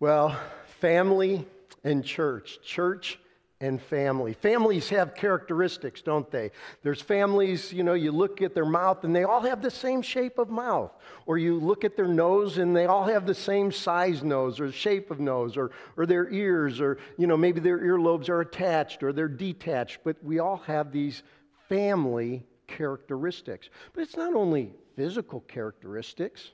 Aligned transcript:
Well, 0.00 0.38
family 0.80 1.44
and 1.82 2.04
church. 2.04 2.60
Church 2.62 3.18
and 3.60 3.82
family. 3.82 4.34
Families 4.34 4.88
have 4.90 5.16
characteristics, 5.16 6.02
don't 6.02 6.30
they? 6.30 6.52
There's 6.84 7.02
families, 7.02 7.72
you 7.72 7.82
know, 7.82 7.94
you 7.94 8.12
look 8.12 8.40
at 8.40 8.54
their 8.54 8.64
mouth 8.64 9.02
and 9.02 9.14
they 9.14 9.24
all 9.24 9.40
have 9.40 9.60
the 9.60 9.70
same 9.72 10.00
shape 10.00 10.38
of 10.38 10.48
mouth. 10.48 10.92
Or 11.26 11.36
you 11.36 11.58
look 11.58 11.84
at 11.84 11.96
their 11.96 12.06
nose 12.06 12.58
and 12.58 12.76
they 12.76 12.86
all 12.86 13.04
have 13.04 13.26
the 13.26 13.34
same 13.34 13.72
size 13.72 14.22
nose 14.22 14.60
or 14.60 14.70
shape 14.70 15.10
of 15.10 15.18
nose 15.18 15.56
or, 15.56 15.72
or 15.96 16.06
their 16.06 16.30
ears 16.30 16.80
or, 16.80 16.98
you 17.16 17.26
know, 17.26 17.36
maybe 17.36 17.58
their 17.58 17.80
earlobes 17.80 18.28
are 18.28 18.40
attached 18.40 19.02
or 19.02 19.12
they're 19.12 19.26
detached. 19.26 19.98
But 20.04 20.22
we 20.22 20.38
all 20.38 20.58
have 20.58 20.92
these 20.92 21.24
family 21.68 22.44
characteristics. 22.68 23.68
But 23.92 24.02
it's 24.02 24.16
not 24.16 24.34
only 24.34 24.72
physical 24.94 25.40
characteristics, 25.40 26.52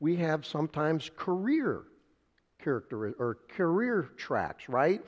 we 0.00 0.16
have 0.16 0.44
sometimes 0.44 1.08
career 1.16 1.84
character 2.66 3.14
or 3.20 3.38
career 3.48 4.10
tracks, 4.16 4.68
right? 4.68 5.00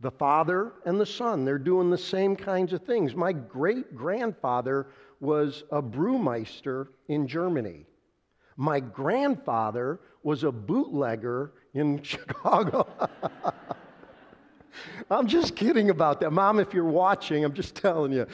The 0.00 0.10
father 0.10 0.74
and 0.84 1.00
the 1.00 1.06
son, 1.06 1.46
they're 1.46 1.58
doing 1.58 1.88
the 1.88 1.96
same 1.96 2.36
kinds 2.36 2.74
of 2.74 2.82
things. 2.82 3.14
My 3.14 3.32
great 3.32 3.96
grandfather 3.96 4.88
was 5.20 5.64
a 5.72 5.80
brewmeister 5.80 6.88
in 7.08 7.26
Germany. 7.26 7.86
My 8.58 8.80
grandfather 8.80 10.00
was 10.24 10.44
a 10.44 10.52
bootlegger 10.52 11.52
in 11.72 12.02
Chicago. 12.12 12.86
I'm 15.10 15.26
just 15.26 15.56
kidding 15.56 15.88
about 15.88 16.20
that. 16.20 16.32
Mom, 16.32 16.60
if 16.60 16.74
you're 16.74 16.84
watching, 16.84 17.46
I'm 17.46 17.54
just 17.54 17.74
telling 17.74 18.12
you. 18.12 18.26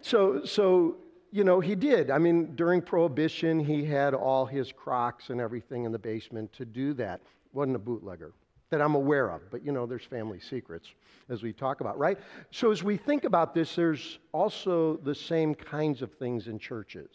So, 0.00 0.46
so 0.46 0.96
you 1.30 1.44
know, 1.44 1.60
he 1.60 1.74
did. 1.74 2.10
I 2.10 2.16
mean, 2.16 2.54
during 2.54 2.80
Prohibition, 2.80 3.60
he 3.60 3.84
had 3.84 4.14
all 4.14 4.46
his 4.46 4.72
crocks 4.72 5.28
and 5.28 5.42
everything 5.42 5.84
in 5.84 5.92
the 5.92 5.98
basement 5.98 6.54
to 6.54 6.64
do 6.64 6.94
that. 6.94 7.20
Wasn't 7.54 7.74
a 7.74 7.78
bootlegger 7.80 8.34
that 8.70 8.82
I'm 8.82 8.96
aware 8.96 9.30
of, 9.30 9.50
but 9.50 9.64
you 9.64 9.72
know, 9.72 9.86
there's 9.86 10.04
family 10.04 10.40
secrets 10.40 10.88
as 11.28 11.42
we 11.42 11.52
talk 11.52 11.80
about, 11.80 11.96
right? 11.98 12.18
So 12.50 12.70
as 12.70 12.82
we 12.82 12.96
think 12.96 13.24
about 13.24 13.54
this, 13.54 13.74
there's 13.76 14.18
also 14.32 14.96
the 15.04 15.14
same 15.14 15.54
kinds 15.54 16.02
of 16.02 16.12
things 16.14 16.48
in 16.48 16.58
churches. 16.58 17.10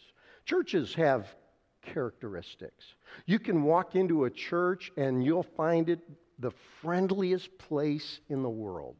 Churches 0.46 0.94
have 0.94 1.36
characteristics. 1.82 2.94
You 3.26 3.38
can 3.38 3.62
walk 3.62 3.94
into 3.94 4.24
a 4.24 4.30
church 4.30 4.90
and 4.96 5.22
you'll 5.22 5.42
find 5.42 5.88
it 5.90 6.00
the 6.38 6.50
friendliest 6.80 7.56
place 7.58 8.20
in 8.30 8.42
the 8.42 8.50
world. 8.50 8.96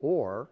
Or 0.00 0.50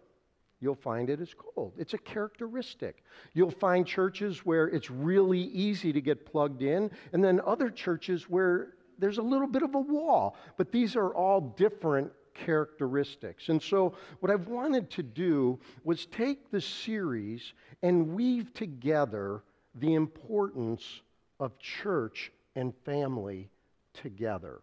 you'll 0.59 0.75
find 0.75 1.09
it 1.09 1.19
is 1.19 1.33
cold. 1.33 1.73
It's 1.77 1.95
a 1.95 1.97
characteristic. 1.97 3.03
You'll 3.33 3.51
find 3.51 3.85
churches 3.85 4.45
where 4.45 4.67
it's 4.67 4.91
really 4.91 5.41
easy 5.41 5.91
to 5.93 6.01
get 6.01 6.25
plugged 6.25 6.61
in, 6.61 6.91
and 7.13 7.23
then 7.23 7.41
other 7.45 7.69
churches 7.69 8.29
where 8.29 8.73
there's 8.99 9.17
a 9.17 9.23
little 9.23 9.47
bit 9.47 9.63
of 9.63 9.75
a 9.75 9.79
wall, 9.79 10.35
but 10.57 10.71
these 10.71 10.95
are 10.95 11.13
all 11.13 11.41
different 11.41 12.11
characteristics. 12.33 13.49
And 13.49 13.61
so, 13.61 13.95
what 14.19 14.31
I've 14.31 14.47
wanted 14.47 14.89
to 14.91 15.03
do 15.03 15.59
was 15.83 16.05
take 16.05 16.51
the 16.51 16.61
series 16.61 17.53
and 17.81 18.13
weave 18.13 18.53
together 18.53 19.43
the 19.75 19.93
importance 19.93 21.01
of 21.39 21.57
church 21.59 22.31
and 22.55 22.73
family 22.85 23.49
together. 23.93 24.61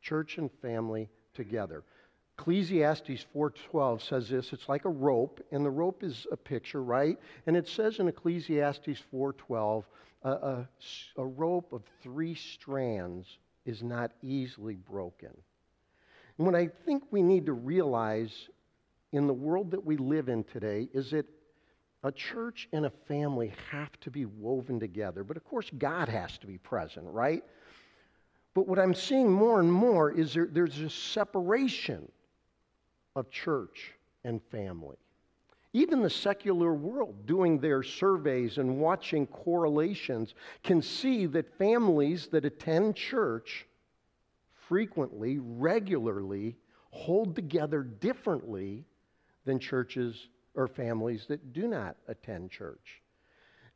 Church 0.00 0.38
and 0.38 0.50
family 0.62 1.08
together. 1.34 1.84
Ecclesiastes 2.38 3.26
4:12 3.34 4.00
says 4.00 4.28
this, 4.28 4.52
it's 4.52 4.68
like 4.68 4.84
a 4.84 4.90
rope 4.90 5.44
and 5.50 5.64
the 5.64 5.70
rope 5.70 6.04
is 6.04 6.26
a 6.30 6.36
picture, 6.36 6.82
right? 6.82 7.18
And 7.46 7.56
it 7.56 7.66
says 7.66 7.98
in 7.98 8.06
Ecclesiastes 8.06 9.02
4:12 9.12 9.84
a, 10.22 10.30
a, 10.30 10.68
a 11.16 11.26
rope 11.26 11.72
of 11.72 11.82
three 12.02 12.34
strands 12.34 13.38
is 13.68 13.82
not 13.82 14.12
easily 14.22 14.76
broken. 14.76 15.30
And 16.38 16.46
what 16.46 16.54
I 16.54 16.68
think 16.86 17.02
we 17.10 17.22
need 17.22 17.44
to 17.46 17.52
realize 17.52 18.48
in 19.12 19.26
the 19.26 19.34
world 19.34 19.70
that 19.72 19.84
we 19.84 19.98
live 19.98 20.30
in 20.30 20.42
today 20.44 20.88
is 20.94 21.10
that 21.10 21.26
a 22.02 22.10
church 22.10 22.66
and 22.72 22.86
a 22.86 22.90
family 23.06 23.52
have 23.70 23.90
to 24.00 24.10
be 24.10 24.24
woven 24.24 24.80
together. 24.80 25.22
But 25.22 25.36
of 25.36 25.44
course, 25.44 25.70
God 25.76 26.08
has 26.08 26.38
to 26.38 26.46
be 26.46 26.56
present, 26.56 27.06
right? 27.08 27.44
But 28.54 28.66
what 28.66 28.78
I'm 28.78 28.94
seeing 28.94 29.30
more 29.30 29.60
and 29.60 29.70
more 29.70 30.10
is 30.10 30.32
there, 30.32 30.48
there's 30.50 30.80
a 30.80 30.88
separation 30.88 32.10
of 33.16 33.30
church 33.30 33.92
and 34.24 34.40
family. 34.50 34.96
Even 35.72 36.02
the 36.02 36.10
secular 36.10 36.72
world, 36.72 37.26
doing 37.26 37.58
their 37.58 37.82
surveys 37.82 38.58
and 38.58 38.78
watching 38.78 39.26
correlations, 39.26 40.34
can 40.62 40.80
see 40.80 41.26
that 41.26 41.58
families 41.58 42.28
that 42.28 42.44
attend 42.44 42.96
church 42.96 43.66
frequently, 44.52 45.38
regularly, 45.38 46.56
hold 46.90 47.34
together 47.34 47.82
differently 47.82 48.84
than 49.44 49.58
churches 49.58 50.28
or 50.54 50.66
families 50.66 51.26
that 51.26 51.52
do 51.52 51.68
not 51.68 51.96
attend 52.08 52.50
church. 52.50 53.02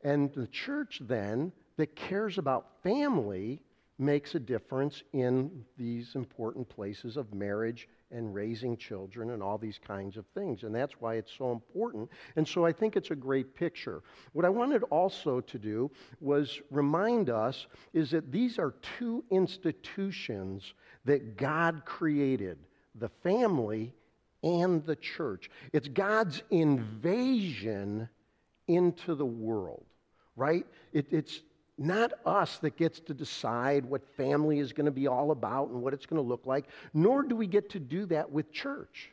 And 0.03 0.33
the 0.33 0.47
church 0.47 0.99
then 1.03 1.51
that 1.77 1.95
cares 1.95 2.37
about 2.37 2.81
family 2.81 3.61
makes 3.99 4.35
a 4.35 4.39
difference 4.39 5.03
in 5.13 5.63
these 5.77 6.15
important 6.15 6.67
places 6.67 7.15
of 7.15 7.33
marriage 7.33 7.87
and 8.11 8.33
raising 8.33 8.77
children 8.77 9.31
and 9.31 9.41
all 9.41 9.57
these 9.57 9.79
kinds 9.85 10.17
of 10.17 10.25
things. 10.33 10.63
And 10.63 10.73
that's 10.73 10.93
why 10.99 11.15
it's 11.15 11.31
so 11.35 11.51
important. 11.51 12.09
And 12.35 12.47
so 12.47 12.65
I 12.65 12.71
think 12.71 12.95
it's 12.95 13.11
a 13.11 13.15
great 13.15 13.55
picture. 13.55 14.03
What 14.33 14.45
I 14.45 14.49
wanted 14.49 14.83
also 14.83 15.41
to 15.41 15.59
do 15.59 15.91
was 16.21 16.61
remind 16.69 17.29
us 17.29 17.67
is 17.93 18.11
that 18.11 18.31
these 18.31 18.59
are 18.59 18.75
two 18.97 19.23
institutions 19.31 20.73
that 21.05 21.37
God 21.37 21.83
created 21.85 22.57
the 22.95 23.09
family 23.23 23.93
and 24.43 24.85
the 24.85 24.95
church. 24.95 25.49
It's 25.71 25.87
God's 25.87 26.43
invasion 26.51 28.09
into 28.67 29.15
the 29.15 29.25
world, 29.25 29.85
right? 30.35 30.65
It, 30.91 31.07
it's 31.11 31.41
not 31.77 32.13
us 32.25 32.57
that 32.59 32.77
gets 32.77 32.99
to 33.01 33.13
decide 33.13 33.85
what 33.85 34.07
family 34.15 34.59
is 34.59 34.73
going 34.73 34.85
to 34.85 34.91
be 34.91 35.07
all 35.07 35.31
about 35.31 35.69
and 35.69 35.81
what 35.81 35.93
it's 35.93 36.05
going 36.05 36.21
to 36.21 36.27
look 36.27 36.45
like, 36.45 36.65
nor 36.93 37.23
do 37.23 37.35
we 37.35 37.47
get 37.47 37.69
to 37.71 37.79
do 37.79 38.05
that 38.07 38.31
with 38.31 38.51
church. 38.51 39.09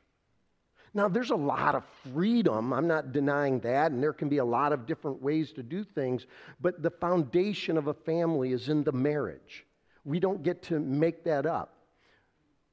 Now, 0.93 1.09
there's 1.09 1.31
a 1.31 1.37
lot 1.37 1.75
of 1.75 1.84
freedom. 2.12 2.72
I'm 2.72 2.88
not 2.88 3.12
denying 3.12 3.60
that, 3.60 3.93
and 3.93 4.03
there 4.03 4.12
can 4.12 4.28
be 4.28 4.38
a 4.38 4.44
lot 4.44 4.72
of 4.72 4.87
different 4.87 5.22
ways 5.22 5.53
to 5.53 5.62
do 5.62 5.84
things, 5.84 6.26
but 6.60 6.82
the 6.82 6.91
foundation 6.91 7.76
of 7.76 7.87
a 7.87 7.94
family 7.94 8.53
is 8.53 8.69
in 8.69 8.82
the 8.82 8.92
marriage. 8.92 9.65
We 10.04 10.19
don't 10.19 10.42
get 10.42 10.62
to 10.65 10.81
make 10.81 11.25
that 11.25 11.47
up. 11.47 11.77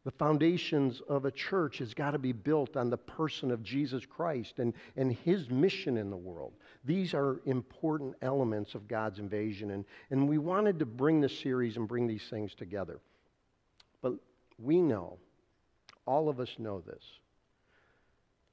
The 0.03 0.11
foundations 0.11 1.01
of 1.09 1.25
a 1.25 1.31
church 1.31 1.79
has 1.79 1.93
got 1.93 2.11
to 2.11 2.17
be 2.17 2.31
built 2.31 2.77
on 2.77 2.89
the 2.89 2.97
person 2.97 3.51
of 3.51 3.61
Jesus 3.61 4.05
Christ 4.05 4.59
and, 4.59 4.73
and 4.95 5.11
his 5.11 5.49
mission 5.49 5.97
in 5.97 6.09
the 6.09 6.17
world. 6.17 6.53
These 6.85 7.13
are 7.13 7.39
important 7.45 8.15
elements 8.21 8.75
of 8.75 8.87
God's 8.87 9.19
invasion, 9.19 9.71
and, 9.71 9.85
and 10.09 10.27
we 10.27 10.37
wanted 10.37 10.79
to 10.79 10.85
bring 10.85 11.21
this 11.21 11.37
series 11.37 11.77
and 11.77 11.87
bring 11.87 12.07
these 12.07 12.27
things 12.29 12.53
together. 12.55 12.99
But 14.01 14.13
we 14.57 14.81
know, 14.81 15.17
all 16.05 16.29
of 16.29 16.39
us 16.39 16.49
know 16.57 16.81
this. 16.81 17.03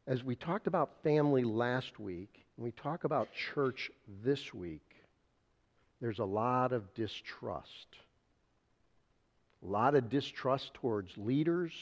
As 0.06 0.22
we 0.22 0.34
talked 0.34 0.66
about 0.66 1.02
family 1.02 1.44
last 1.44 1.98
week, 1.98 2.44
and 2.56 2.64
we 2.64 2.72
talk 2.72 3.04
about 3.04 3.28
church 3.54 3.90
this 4.22 4.52
week, 4.52 4.82
there's 6.00 6.18
a 6.18 6.24
lot 6.24 6.72
of 6.72 6.92
distrust 6.94 7.96
a 9.64 9.70
lot 9.70 9.94
of 9.94 10.10
distrust 10.10 10.74
towards 10.74 11.16
leaders, 11.16 11.72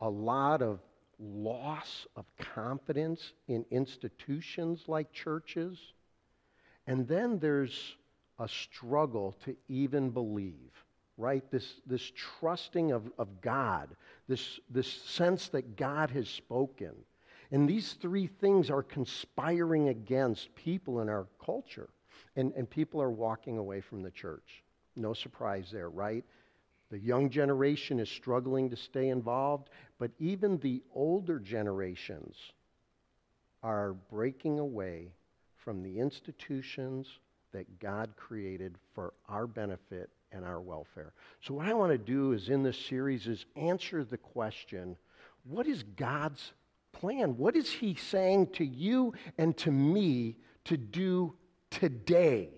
a 0.00 0.08
lot 0.08 0.62
of 0.62 0.78
loss 1.18 2.06
of 2.16 2.24
confidence 2.36 3.32
in 3.48 3.64
institutions 3.70 4.84
like 4.86 5.12
churches. 5.12 5.78
And 6.86 7.06
then 7.06 7.38
there's 7.38 7.96
a 8.38 8.48
struggle 8.48 9.36
to 9.44 9.56
even 9.68 10.10
believe, 10.10 10.72
right? 11.16 11.42
This, 11.50 11.80
this 11.86 12.12
trusting 12.14 12.92
of, 12.92 13.10
of 13.18 13.40
God, 13.40 13.88
this, 14.28 14.60
this 14.70 14.90
sense 14.90 15.48
that 15.48 15.76
God 15.76 16.10
has 16.10 16.28
spoken. 16.28 16.92
And 17.50 17.68
these 17.68 17.94
three 17.94 18.26
things 18.26 18.70
are 18.70 18.82
conspiring 18.82 19.88
against 19.88 20.54
people 20.54 21.00
in 21.00 21.08
our 21.08 21.26
culture. 21.44 21.88
And, 22.36 22.52
and 22.56 22.68
people 22.68 23.02
are 23.02 23.10
walking 23.10 23.58
away 23.58 23.80
from 23.80 24.02
the 24.02 24.10
church. 24.10 24.62
No 24.94 25.12
surprise 25.14 25.70
there, 25.72 25.88
right? 25.88 26.24
The 26.90 26.98
young 26.98 27.28
generation 27.30 28.00
is 28.00 28.08
struggling 28.08 28.70
to 28.70 28.76
stay 28.76 29.08
involved, 29.08 29.70
but 29.98 30.10
even 30.18 30.58
the 30.58 30.82
older 30.94 31.38
generations 31.38 32.36
are 33.62 33.94
breaking 34.10 34.58
away 34.58 35.12
from 35.56 35.82
the 35.82 35.98
institutions 35.98 37.08
that 37.52 37.80
God 37.80 38.14
created 38.16 38.76
for 38.94 39.12
our 39.28 39.46
benefit 39.46 40.10
and 40.32 40.44
our 40.44 40.60
welfare. 40.60 41.12
So 41.40 41.54
what 41.54 41.66
I 41.66 41.74
want 41.74 41.92
to 41.92 41.98
do 41.98 42.32
is 42.32 42.48
in 42.48 42.62
this 42.62 42.78
series 42.78 43.26
is 43.26 43.46
answer 43.56 44.04
the 44.04 44.18
question, 44.18 44.96
what 45.44 45.66
is 45.66 45.82
God's 45.82 46.52
plan? 46.92 47.36
What 47.36 47.56
is 47.56 47.70
he 47.70 47.94
saying 47.94 48.48
to 48.54 48.64
you 48.64 49.14
and 49.38 49.56
to 49.58 49.70
me 49.70 50.36
to 50.64 50.76
do 50.76 51.34
today? 51.70 52.50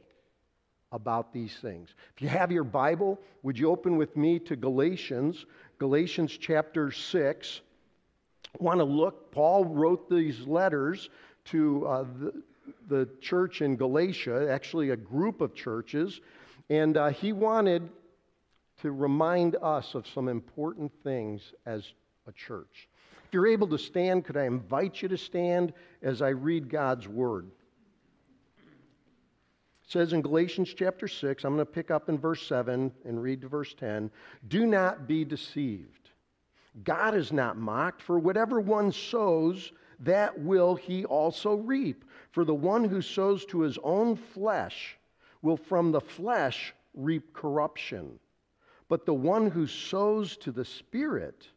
about 0.93 1.33
these 1.33 1.55
things. 1.55 1.95
If 2.17 2.23
you 2.23 2.29
have 2.29 2.51
your 2.51 2.65
Bible, 2.65 3.21
would 3.43 3.59
you 3.59 3.71
open 3.71 3.97
with 3.97 4.17
me 4.17 4.39
to 4.41 4.57
Galatians, 4.57 5.47
Galatians 5.81 6.37
chapter 6.39 6.93
6? 6.93 7.63
Want 8.59 8.81
to 8.81 8.85
look, 8.85 9.33
Paul 9.33 9.65
wrote 9.65 10.11
these 10.11 10.41
letters 10.41 11.09
to 11.47 11.87
uh, 11.87 12.05
the, 12.19 12.43
the 12.89 13.09
church 13.23 13.63
in 13.63 13.77
Galatia, 13.77 14.47
actually, 14.51 14.91
a 14.91 14.97
group 14.97 15.41
of 15.41 15.55
churches, 15.55 16.21
and 16.69 16.99
uh, 16.99 17.09
he 17.09 17.33
wanted 17.33 17.89
to 18.83 18.93
remind 18.93 19.57
us 19.63 19.95
of 19.95 20.07
some 20.07 20.29
important 20.29 20.93
things 21.03 21.55
as 21.65 21.95
a 22.27 22.33
church. 22.33 22.87
If 23.27 23.33
you're 23.33 23.47
able 23.47 23.69
to 23.69 23.79
stand, 23.79 24.27
could 24.27 24.37
I 24.37 24.45
invite 24.45 25.01
you 25.01 25.09
to 25.09 25.17
stand 25.17 25.73
as 26.03 26.21
I 26.21 26.29
read 26.29 26.69
God's 26.69 27.09
word? 27.09 27.51
Says 29.91 30.13
in 30.13 30.23
Galatians 30.23 30.73
chapter 30.73 31.09
6, 31.09 31.43
I'm 31.43 31.57
going 31.57 31.67
to 31.67 31.73
pick 31.73 31.91
up 31.91 32.09
in 32.09 32.17
verse 32.17 32.47
7 32.47 32.93
and 33.05 33.21
read 33.21 33.41
to 33.41 33.49
verse 33.49 33.75
10 33.75 34.09
Do 34.47 34.65
not 34.65 35.09
be 35.09 35.25
deceived. 35.25 36.11
God 36.85 37.17
is 37.17 37.33
not 37.33 37.57
mocked, 37.57 38.01
for 38.01 38.21
whatever 38.21 38.61
one 38.61 38.93
sows, 38.93 39.73
that 39.99 40.39
will 40.39 40.77
he 40.77 41.05
also 41.07 41.57
reap. 41.57 42.05
For 42.31 42.45
the 42.45 42.55
one 42.55 42.85
who 42.85 43.03
sows 43.03 43.45
to 43.47 43.63
his 43.63 43.79
own 43.83 44.15
flesh 44.15 44.97
will 45.43 45.57
from 45.57 45.91
the 45.91 46.01
flesh 46.01 46.73
reap 46.95 47.33
corruption. 47.33 48.21
But 48.89 49.07
the 49.07 49.15
one 49.15 49.51
who 49.51 49.67
sows 49.67 50.37
to 50.37 50.53
the 50.53 50.65
Spirit 50.65 51.49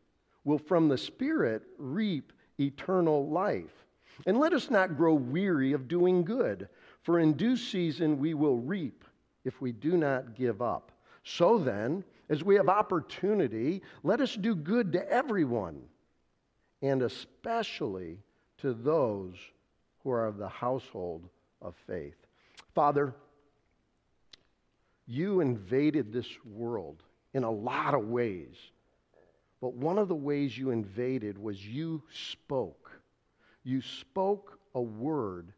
will 0.43 0.57
from 0.57 0.87
the 0.87 0.97
Spirit 0.97 1.61
reap 1.77 2.33
eternal 2.59 3.29
life. 3.29 3.85
And 4.25 4.39
let 4.39 4.53
us 4.53 4.71
not 4.71 4.97
grow 4.97 5.13
weary 5.13 5.73
of 5.73 5.87
doing 5.87 6.23
good, 6.23 6.67
for 7.03 7.19
in 7.19 7.33
due 7.33 7.55
season 7.55 8.17
we 8.17 8.33
will 8.33 8.57
reap 8.57 9.03
if 9.45 9.61
we 9.61 9.71
do 9.71 9.97
not 9.97 10.35
give 10.35 10.61
up. 10.61 10.91
So 11.23 11.57
then, 11.57 12.03
as 12.29 12.43
we 12.43 12.55
have 12.55 12.69
opportunity, 12.69 13.81
let 14.03 14.21
us 14.21 14.35
do 14.35 14.55
good 14.55 14.91
to 14.93 15.09
everyone, 15.09 15.81
and 16.81 17.01
especially 17.01 18.19
to 18.57 18.73
those 18.73 19.35
who 20.03 20.11
are 20.11 20.25
of 20.25 20.37
the 20.37 20.49
household 20.49 21.27
of 21.61 21.75
faith. 21.87 22.15
Father, 22.73 23.13
you 25.07 25.41
invaded 25.41 26.11
this 26.11 26.27
world 26.45 27.03
in 27.33 27.43
a 27.43 27.51
lot 27.51 27.93
of 27.93 28.07
ways. 28.07 28.55
But 29.61 29.73
one 29.75 29.97
of 29.97 30.07
the 30.07 30.15
ways 30.15 30.57
you 30.57 30.71
invaded 30.71 31.37
was 31.37 31.65
you 31.65 32.03
spoke. 32.11 32.91
You 33.63 33.81
spoke 33.81 34.59
a 34.75 34.81
word 34.81 35.53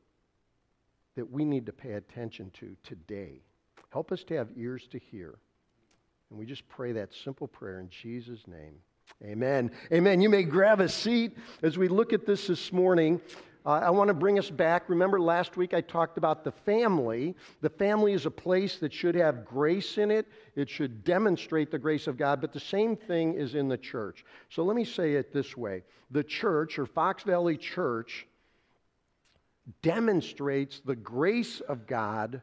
that 1.16 1.30
we 1.30 1.46
need 1.46 1.66
to 1.66 1.74
pay 1.74 1.94
attention 1.94 2.52
to 2.60 2.76
today. 2.84 3.42
Help 3.92 4.12
us 4.12 4.24
to 4.26 4.36
have 4.36 4.50
ears 4.58 4.88
to 4.92 5.00
hear. 5.00 5.36
And 6.30 6.40
we 6.40 6.46
just 6.46 6.68
pray 6.68 6.92
that 6.94 7.14
simple 7.14 7.48
prayer 7.48 7.80
in 7.80 7.90
Jesus' 7.90 8.48
name. 8.48 8.76
Amen. 9.24 9.72
Amen. 9.94 10.22
You 10.22 10.30
may 10.30 10.44
grab 10.44 10.82
a 10.82 10.90
seat 10.90 11.38
as 11.62 11.78
we 11.78 11.88
look 11.88 12.12
at 12.12 12.26
this 12.26 12.48
this 12.48 12.74
morning. 12.74 13.22
Uh, 13.66 13.82
I 13.84 13.90
want 13.90 14.10
to 14.10 14.14
bring 14.14 14.38
us 14.38 14.50
back. 14.50 14.90
Remember, 14.90 15.20
last 15.20 15.58
week 15.58 15.74
I 15.74 15.82
talked 15.82 16.18
about 16.18 16.44
the 16.44 16.52
family. 16.52 17.36
The 17.62 17.70
family 17.70 18.14
is 18.14 18.26
a 18.26 18.32
place 18.32 18.78
that 18.78 18.94
should 18.94 19.16
have 19.16 19.46
grace 19.46 19.98
in 19.98 20.12
it, 20.12 20.28
it 20.56 20.70
should 20.70 21.04
demonstrate 21.04 21.72
the 21.72 21.80
grace 21.80 22.08
of 22.08 22.18
God, 22.18 22.42
but 22.42 22.54
the 22.54 22.60
same 22.60 22.96
thing 22.96 23.34
is 23.34 23.56
in 23.56 23.68
the 23.68 23.78
church. 23.78 24.24
So 24.50 24.64
let 24.64 24.76
me 24.76 24.86
say 24.86 25.14
it 25.14 25.34
this 25.34 25.58
way 25.58 25.84
the 26.12 26.24
church, 26.24 26.78
or 26.78 26.86
Fox 26.86 27.24
Valley 27.24 27.58
Church, 27.58 28.28
demonstrates 29.82 30.80
the 30.80 30.96
grace 30.96 31.62
of 31.62 31.88
God 31.88 32.42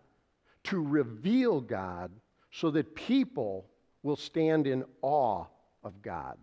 to 0.64 0.80
reveal 0.80 1.60
God 1.60 2.10
so 2.50 2.70
that 2.70 2.94
people 2.94 3.66
will 4.02 4.16
stand 4.16 4.66
in 4.66 4.84
awe 5.00 5.44
of 5.84 6.02
God. 6.02 6.36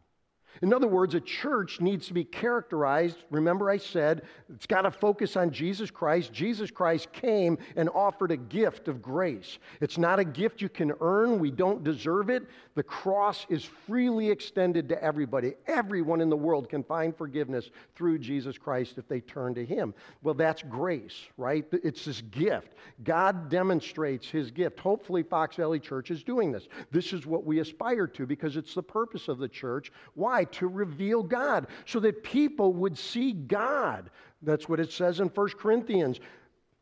In 0.61 0.73
other 0.73 0.87
words, 0.87 1.15
a 1.15 1.21
church 1.21 1.79
needs 1.79 2.07
to 2.07 2.13
be 2.13 2.23
characterized. 2.23 3.17
Remember, 3.29 3.69
I 3.69 3.77
said 3.77 4.23
it's 4.53 4.65
got 4.65 4.81
to 4.81 4.91
focus 4.91 5.37
on 5.37 5.51
Jesus 5.51 5.89
Christ. 5.89 6.33
Jesus 6.33 6.69
Christ 6.69 7.11
came 7.13 7.57
and 7.75 7.89
offered 7.89 8.31
a 8.31 8.37
gift 8.37 8.87
of 8.87 9.01
grace. 9.01 9.59
It's 9.79 9.97
not 9.97 10.19
a 10.19 10.25
gift 10.25 10.61
you 10.61 10.69
can 10.69 10.91
earn, 10.99 11.39
we 11.39 11.51
don't 11.51 11.83
deserve 11.83 12.29
it. 12.29 12.43
The 12.75 12.83
cross 12.83 13.45
is 13.49 13.63
freely 13.63 14.29
extended 14.29 14.89
to 14.89 15.03
everybody. 15.03 15.53
Everyone 15.67 16.21
in 16.21 16.29
the 16.29 16.37
world 16.37 16.69
can 16.69 16.83
find 16.83 17.15
forgiveness 17.15 17.69
through 17.95 18.19
Jesus 18.19 18.57
Christ 18.57 18.97
if 18.97 19.07
they 19.07 19.21
turn 19.21 19.53
to 19.55 19.65
Him. 19.65 19.93
Well, 20.23 20.33
that's 20.33 20.63
grace, 20.63 21.27
right? 21.37 21.65
It's 21.71 22.05
this 22.05 22.21
gift. 22.21 22.73
God 23.03 23.49
demonstrates 23.49 24.27
His 24.27 24.51
gift. 24.51 24.79
Hopefully, 24.79 25.23
Fox 25.23 25.55
Valley 25.55 25.79
Church 25.79 26.11
is 26.11 26.23
doing 26.23 26.51
this. 26.51 26.67
This 26.91 27.13
is 27.13 27.25
what 27.25 27.45
we 27.45 27.59
aspire 27.59 28.07
to 28.07 28.25
because 28.25 28.55
it's 28.55 28.73
the 28.73 28.83
purpose 28.83 29.27
of 29.27 29.37
the 29.37 29.47
church. 29.47 29.91
Why? 30.15 30.38
To 30.45 30.67
reveal 30.67 31.23
God 31.23 31.67
so 31.85 31.99
that 31.99 32.23
people 32.23 32.73
would 32.73 32.97
see 32.97 33.33
God. 33.33 34.09
That's 34.41 34.69
what 34.69 34.79
it 34.79 34.91
says 34.91 35.19
in 35.19 35.27
1 35.27 35.49
Corinthians. 35.59 36.19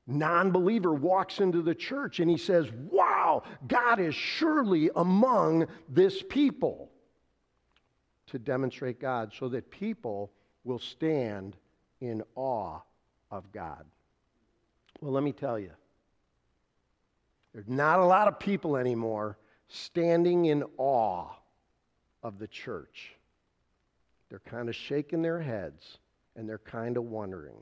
Non 0.06 0.52
believer 0.52 0.94
walks 0.94 1.40
into 1.40 1.62
the 1.62 1.76
church 1.76 2.20
and 2.20 2.30
he 2.30 2.38
says, 2.38 2.70
Wow, 2.90 3.44
God 3.68 4.00
is 4.00 4.16
surely 4.16 4.90
among 4.96 5.68
this 5.90 6.24
people 6.30 6.90
to 8.28 8.40
demonstrate 8.40 9.00
God 9.00 9.34
so 9.38 9.50
that 9.50 9.70
people 9.70 10.32
will 10.64 10.80
stand 10.80 11.58
in 12.00 12.24
awe 12.36 12.80
of 13.32 13.52
God. 13.52 13.86
Well, 15.02 15.12
let 15.12 15.24
me 15.24 15.32
tell 15.32 15.60
you, 15.60 15.72
there's 17.54 17.68
not 17.68 18.00
a 18.00 18.06
lot 18.06 18.28
of 18.28 18.40
people 18.40 18.78
anymore 18.78 19.38
standing 19.68 20.46
in 20.46 20.64
awe 20.78 21.30
of 22.24 22.40
the 22.40 22.48
church. 22.48 23.17
They're 24.30 24.40
kind 24.40 24.70
of 24.70 24.76
shaking 24.76 25.22
their 25.22 25.40
heads 25.40 25.98
and 26.36 26.48
they're 26.48 26.58
kind 26.58 26.98
of 26.98 27.06
wondering. 27.06 27.58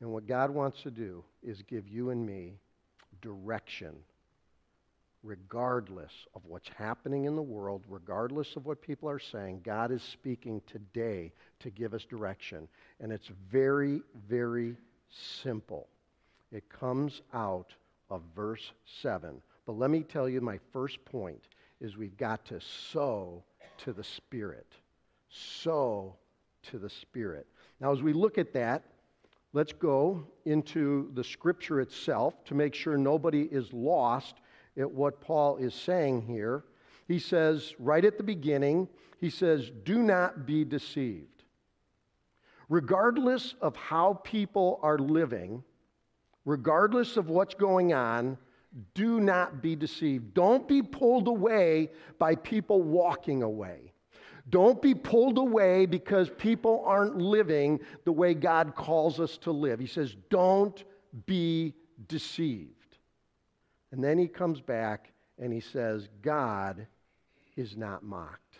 And 0.00 0.10
what 0.10 0.26
God 0.26 0.50
wants 0.50 0.82
to 0.82 0.90
do 0.90 1.24
is 1.42 1.62
give 1.62 1.88
you 1.88 2.10
and 2.10 2.24
me 2.24 2.54
direction, 3.20 3.96
regardless 5.24 6.12
of 6.34 6.42
what's 6.46 6.68
happening 6.76 7.24
in 7.24 7.34
the 7.34 7.42
world, 7.42 7.84
regardless 7.88 8.54
of 8.54 8.64
what 8.64 8.80
people 8.80 9.10
are 9.10 9.18
saying. 9.18 9.62
God 9.64 9.90
is 9.90 10.02
speaking 10.02 10.62
today 10.66 11.32
to 11.60 11.70
give 11.70 11.94
us 11.94 12.04
direction. 12.04 12.68
And 13.00 13.10
it's 13.12 13.30
very, 13.50 14.02
very 14.28 14.76
simple. 15.10 15.88
It 16.52 16.68
comes 16.68 17.22
out 17.34 17.74
of 18.08 18.22
verse 18.36 18.72
7. 19.02 19.42
But 19.66 19.78
let 19.78 19.90
me 19.90 20.02
tell 20.02 20.28
you, 20.28 20.40
my 20.40 20.60
first 20.72 21.04
point 21.04 21.42
is 21.80 21.96
we've 21.96 22.16
got 22.16 22.44
to 22.46 22.60
sow 22.60 23.42
to 23.78 23.92
the 23.92 24.04
Spirit 24.04 24.66
sow 25.28 26.16
to 26.70 26.78
the 26.78 26.90
Spirit. 26.90 27.46
Now, 27.80 27.92
as 27.92 28.02
we 28.02 28.12
look 28.12 28.38
at 28.38 28.52
that, 28.54 28.84
let's 29.52 29.72
go 29.72 30.24
into 30.44 31.10
the 31.14 31.24
scripture 31.24 31.80
itself 31.80 32.44
to 32.44 32.54
make 32.54 32.74
sure 32.74 32.96
nobody 32.96 33.42
is 33.42 33.72
lost 33.72 34.36
at 34.76 34.90
what 34.90 35.20
Paul 35.20 35.56
is 35.56 35.74
saying 35.74 36.22
here. 36.22 36.64
He 37.06 37.18
says, 37.18 37.74
right 37.78 38.04
at 38.04 38.18
the 38.18 38.24
beginning, 38.24 38.88
he 39.20 39.30
says, 39.30 39.70
Do 39.84 40.02
not 40.02 40.46
be 40.46 40.64
deceived. 40.64 41.44
Regardless 42.68 43.54
of 43.60 43.74
how 43.76 44.20
people 44.24 44.78
are 44.82 44.98
living, 44.98 45.64
regardless 46.44 47.16
of 47.16 47.30
what's 47.30 47.54
going 47.54 47.94
on, 47.94 48.36
do 48.94 49.20
not 49.20 49.62
be 49.62 49.74
deceived. 49.74 50.34
Don't 50.34 50.68
be 50.68 50.82
pulled 50.82 51.28
away 51.28 51.90
by 52.18 52.34
people 52.34 52.82
walking 52.82 53.42
away. 53.42 53.92
Don't 54.50 54.80
be 54.80 54.94
pulled 54.94 55.38
away 55.38 55.86
because 55.86 56.30
people 56.30 56.82
aren't 56.86 57.18
living 57.18 57.80
the 58.04 58.12
way 58.12 58.34
God 58.34 58.74
calls 58.74 59.20
us 59.20 59.36
to 59.38 59.52
live. 59.52 59.78
He 59.78 59.86
says, 59.86 60.16
Don't 60.30 60.82
be 61.26 61.74
deceived. 62.06 62.72
And 63.92 64.02
then 64.02 64.18
he 64.18 64.28
comes 64.28 64.60
back 64.60 65.12
and 65.38 65.52
he 65.52 65.60
says, 65.60 66.08
God 66.22 66.86
is 67.56 67.76
not 67.76 68.02
mocked. 68.02 68.58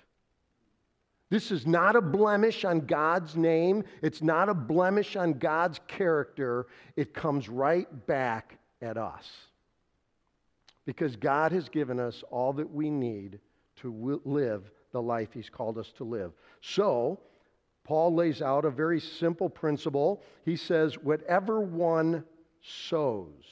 This 1.31 1.51
is 1.51 1.67
not 1.67 1.95
a 1.95 2.01
blemish 2.01 2.65
on 2.65 2.81
God's 2.81 3.37
name. 3.37 3.85
It's 4.03 4.23
not 4.23 4.49
a 4.49 4.55
blemish 4.55 5.15
on 5.15 5.35
God's 5.35 5.79
character. 5.87 6.67
It 6.97 7.13
comes 7.13 7.49
right 7.49 8.07
back 8.07 8.59
at 8.81 8.97
us. 8.97 9.29
Because 10.87 11.17
God 11.17 11.53
has 11.53 11.69
given 11.69 12.01
us 12.01 12.25
all 12.31 12.55
that 12.55 12.71
we 12.71 12.89
need 12.89 13.41
to 13.77 14.21
live 14.25 14.71
the 14.93 15.03
life 15.03 15.29
he's 15.33 15.51
called 15.51 15.79
us 15.79 15.93
to 15.97 16.05
live. 16.05 16.33
So, 16.61 17.21
Paul 17.85 18.15
lays 18.15 18.43
out 18.43 18.65
a 18.65 18.71
very 18.71 19.01
simple 19.01 19.49
principle. 19.49 20.23
He 20.45 20.57
says, 20.57 20.99
whatever 20.99 21.61
one 21.61 22.25
sows, 22.63 23.45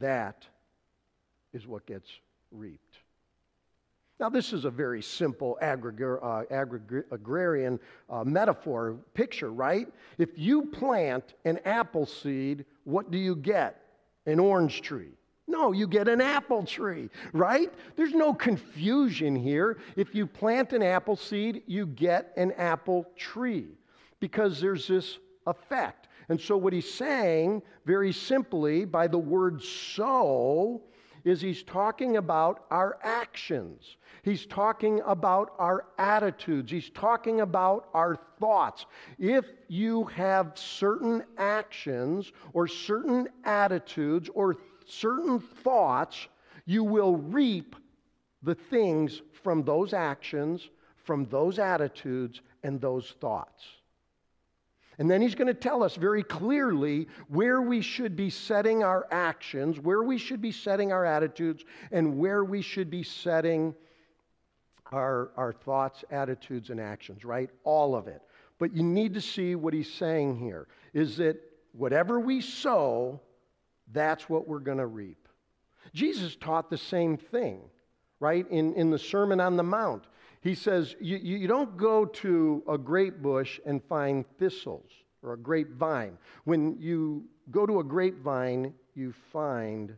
that 0.00 0.46
is 1.52 1.66
what 1.66 1.86
gets 1.86 2.10
reaped. 2.50 2.98
Now, 4.18 4.28
this 4.28 4.52
is 4.52 4.64
a 4.64 4.70
very 4.70 5.02
simple 5.02 5.58
uh, 5.60 6.42
agrarian 7.10 7.80
uh, 8.08 8.24
metaphor, 8.24 8.96
picture, 9.12 9.50
right? 9.50 9.88
If 10.18 10.30
you 10.36 10.66
plant 10.66 11.34
an 11.44 11.58
apple 11.64 12.06
seed, 12.06 12.64
what 12.84 13.10
do 13.10 13.18
you 13.18 13.36
get? 13.36 13.84
an 14.26 14.40
orange 14.40 14.82
tree. 14.82 15.12
No, 15.46 15.72
you 15.72 15.86
get 15.86 16.08
an 16.08 16.20
apple 16.20 16.64
tree, 16.64 17.10
right? 17.32 17.72
There's 17.96 18.14
no 18.14 18.32
confusion 18.32 19.36
here. 19.36 19.78
If 19.94 20.14
you 20.14 20.26
plant 20.26 20.72
an 20.72 20.82
apple 20.82 21.16
seed, 21.16 21.62
you 21.66 21.86
get 21.86 22.32
an 22.36 22.52
apple 22.52 23.06
tree 23.16 23.68
because 24.20 24.60
there's 24.60 24.88
this 24.88 25.18
effect. 25.46 26.08
And 26.30 26.40
so, 26.40 26.56
what 26.56 26.72
he's 26.72 26.92
saying 26.92 27.62
very 27.84 28.12
simply 28.12 28.86
by 28.86 29.06
the 29.06 29.18
word 29.18 29.62
sow 29.62 30.80
is 31.24 31.40
he's 31.40 31.62
talking 31.62 32.16
about 32.18 32.64
our 32.70 32.98
actions. 33.02 33.96
He's 34.22 34.46
talking 34.46 35.00
about 35.06 35.52
our 35.58 35.86
attitudes. 35.98 36.70
He's 36.70 36.90
talking 36.90 37.40
about 37.40 37.88
our 37.94 38.18
thoughts. 38.38 38.86
If 39.18 39.46
you 39.68 40.04
have 40.04 40.52
certain 40.54 41.24
actions 41.36 42.32
or 42.52 42.68
certain 42.68 43.28
attitudes 43.44 44.30
or 44.34 44.56
certain 44.84 45.40
thoughts, 45.40 46.28
you 46.66 46.84
will 46.84 47.16
reap 47.16 47.76
the 48.42 48.54
things 48.54 49.22
from 49.42 49.62
those 49.62 49.92
actions, 49.92 50.68
from 50.96 51.26
those 51.26 51.58
attitudes, 51.58 52.40
and 52.62 52.80
those 52.80 53.14
thoughts. 53.20 53.64
And 54.98 55.10
then 55.10 55.20
he's 55.20 55.34
going 55.34 55.48
to 55.48 55.54
tell 55.54 55.82
us 55.82 55.96
very 55.96 56.22
clearly 56.22 57.08
where 57.28 57.60
we 57.60 57.80
should 57.80 58.14
be 58.14 58.30
setting 58.30 58.84
our 58.84 59.06
actions, 59.10 59.80
where 59.80 60.02
we 60.02 60.18
should 60.18 60.40
be 60.40 60.52
setting 60.52 60.92
our 60.92 61.04
attitudes, 61.04 61.64
and 61.90 62.16
where 62.16 62.44
we 62.44 62.62
should 62.62 62.90
be 62.90 63.02
setting 63.02 63.74
our, 64.92 65.30
our 65.36 65.52
thoughts, 65.52 66.04
attitudes, 66.10 66.70
and 66.70 66.80
actions, 66.80 67.24
right? 67.24 67.50
All 67.64 67.96
of 67.96 68.06
it. 68.06 68.22
But 68.58 68.74
you 68.74 68.84
need 68.84 69.14
to 69.14 69.20
see 69.20 69.56
what 69.56 69.74
he's 69.74 69.92
saying 69.92 70.36
here 70.38 70.68
is 70.92 71.16
that 71.16 71.40
whatever 71.72 72.20
we 72.20 72.40
sow, 72.40 73.20
that's 73.94 74.28
what 74.28 74.46
we're 74.46 74.58
going 74.58 74.78
to 74.78 74.86
reap. 74.86 75.28
Jesus 75.94 76.36
taught 76.36 76.68
the 76.68 76.76
same 76.76 77.16
thing, 77.16 77.60
right? 78.20 78.46
In, 78.50 78.74
in 78.74 78.90
the 78.90 78.98
Sermon 78.98 79.40
on 79.40 79.56
the 79.56 79.62
Mount. 79.62 80.04
He 80.42 80.54
says, 80.54 80.94
you, 81.00 81.16
you 81.16 81.48
don't 81.48 81.76
go 81.78 82.04
to 82.04 82.62
a 82.68 82.76
grape 82.76 83.22
bush 83.22 83.60
and 83.64 83.82
find 83.82 84.26
thistles 84.38 84.90
or 85.22 85.32
a 85.32 85.38
grapevine. 85.38 86.18
When 86.44 86.76
you 86.78 87.24
go 87.50 87.64
to 87.64 87.80
a 87.80 87.84
grapevine, 87.84 88.74
you 88.94 89.14
find 89.32 89.96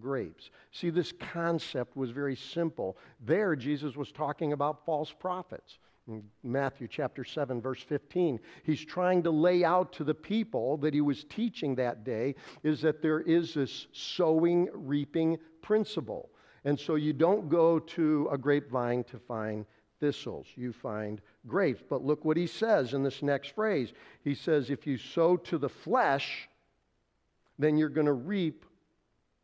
grapes. 0.00 0.50
See, 0.70 0.88
this 0.88 1.12
concept 1.12 1.96
was 1.96 2.10
very 2.10 2.36
simple. 2.36 2.96
There, 3.20 3.54
Jesus 3.54 3.96
was 3.96 4.10
talking 4.10 4.54
about 4.54 4.86
false 4.86 5.12
prophets. 5.12 5.78
In 6.08 6.24
Matthew 6.42 6.88
chapter 6.88 7.22
7, 7.24 7.60
verse 7.60 7.82
15, 7.82 8.40
he's 8.64 8.84
trying 8.84 9.22
to 9.22 9.30
lay 9.30 9.62
out 9.62 9.92
to 9.94 10.04
the 10.04 10.14
people 10.14 10.76
that 10.78 10.94
he 10.94 11.00
was 11.00 11.24
teaching 11.24 11.76
that 11.76 12.02
day 12.02 12.34
is 12.64 12.80
that 12.80 13.02
there 13.02 13.20
is 13.20 13.54
this 13.54 13.86
sowing, 13.92 14.68
reaping 14.72 15.38
principle. 15.60 16.30
And 16.64 16.78
so 16.78 16.96
you 16.96 17.12
don't 17.12 17.48
go 17.48 17.78
to 17.78 18.28
a 18.32 18.38
grapevine 18.38 19.04
to 19.04 19.18
find 19.18 19.64
thistles, 20.00 20.48
you 20.56 20.72
find 20.72 21.20
grapes. 21.46 21.82
But 21.88 22.04
look 22.04 22.24
what 22.24 22.36
he 22.36 22.48
says 22.48 22.94
in 22.94 23.04
this 23.04 23.22
next 23.22 23.54
phrase. 23.54 23.92
He 24.24 24.34
says, 24.34 24.70
If 24.70 24.86
you 24.86 24.98
sow 24.98 25.36
to 25.36 25.58
the 25.58 25.68
flesh, 25.68 26.48
then 27.60 27.76
you're 27.76 27.88
going 27.88 28.06
to 28.06 28.12
reap 28.12 28.64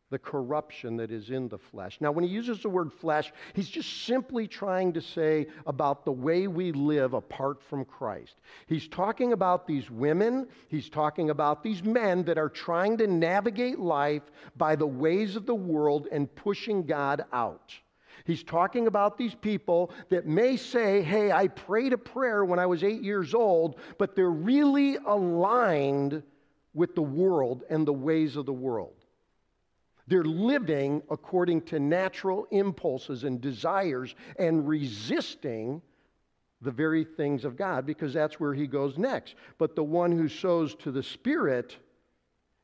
the 0.09 0.19
corruption 0.19 0.97
that 0.97 1.11
is 1.11 1.29
in 1.29 1.47
the 1.49 1.57
flesh. 1.57 1.97
Now, 2.01 2.11
when 2.11 2.23
he 2.23 2.29
uses 2.29 2.61
the 2.61 2.69
word 2.69 2.91
flesh, 2.91 3.31
he's 3.53 3.69
just 3.69 4.05
simply 4.05 4.47
trying 4.47 4.93
to 4.93 5.01
say 5.01 5.47
about 5.67 6.03
the 6.03 6.11
way 6.11 6.47
we 6.47 6.71
live 6.71 7.13
apart 7.13 7.61
from 7.61 7.85
Christ. 7.85 8.35
He's 8.67 8.87
talking 8.87 9.33
about 9.33 9.67
these 9.67 9.89
women, 9.91 10.47
he's 10.67 10.89
talking 10.89 11.29
about 11.29 11.63
these 11.63 11.83
men 11.83 12.23
that 12.23 12.37
are 12.37 12.49
trying 12.49 12.97
to 12.97 13.07
navigate 13.07 13.79
life 13.79 14.23
by 14.57 14.75
the 14.75 14.87
ways 14.87 15.35
of 15.35 15.45
the 15.45 15.55
world 15.55 16.07
and 16.11 16.33
pushing 16.35 16.85
God 16.85 17.23
out. 17.31 17.73
He's 18.25 18.43
talking 18.43 18.87
about 18.87 19.17
these 19.17 19.33
people 19.33 19.91
that 20.09 20.27
may 20.27 20.57
say, 20.57 21.01
Hey, 21.01 21.31
I 21.31 21.47
prayed 21.47 21.93
a 21.93 21.97
prayer 21.97 22.43
when 22.45 22.59
I 22.59 22.65
was 22.65 22.83
eight 22.83 23.01
years 23.01 23.33
old, 23.33 23.79
but 23.97 24.15
they're 24.15 24.29
really 24.29 24.97
aligned 24.97 26.21
with 26.73 26.95
the 26.95 27.01
world 27.01 27.63
and 27.69 27.87
the 27.87 27.93
ways 27.93 28.35
of 28.35 28.45
the 28.45 28.53
world. 28.53 28.98
They're 30.09 30.23
living 30.23 31.03
according 31.11 31.61
to 31.63 31.79
natural 31.79 32.47
impulses 32.49 33.25
and 33.25 33.39
desires 33.39 34.15
and 34.39 34.67
resisting 34.67 35.83
the 36.61 36.71
very 36.71 37.05
things 37.05 37.45
of 37.45 37.55
God 37.55 37.85
because 37.85 38.11
that's 38.11 38.39
where 38.39 38.55
he 38.55 38.65
goes 38.65 38.97
next. 38.97 39.35
But 39.59 39.75
the 39.75 39.83
one 39.83 40.11
who 40.11 40.27
sows 40.27 40.73
to 40.75 40.91
the 40.91 41.03
Spirit 41.03 41.77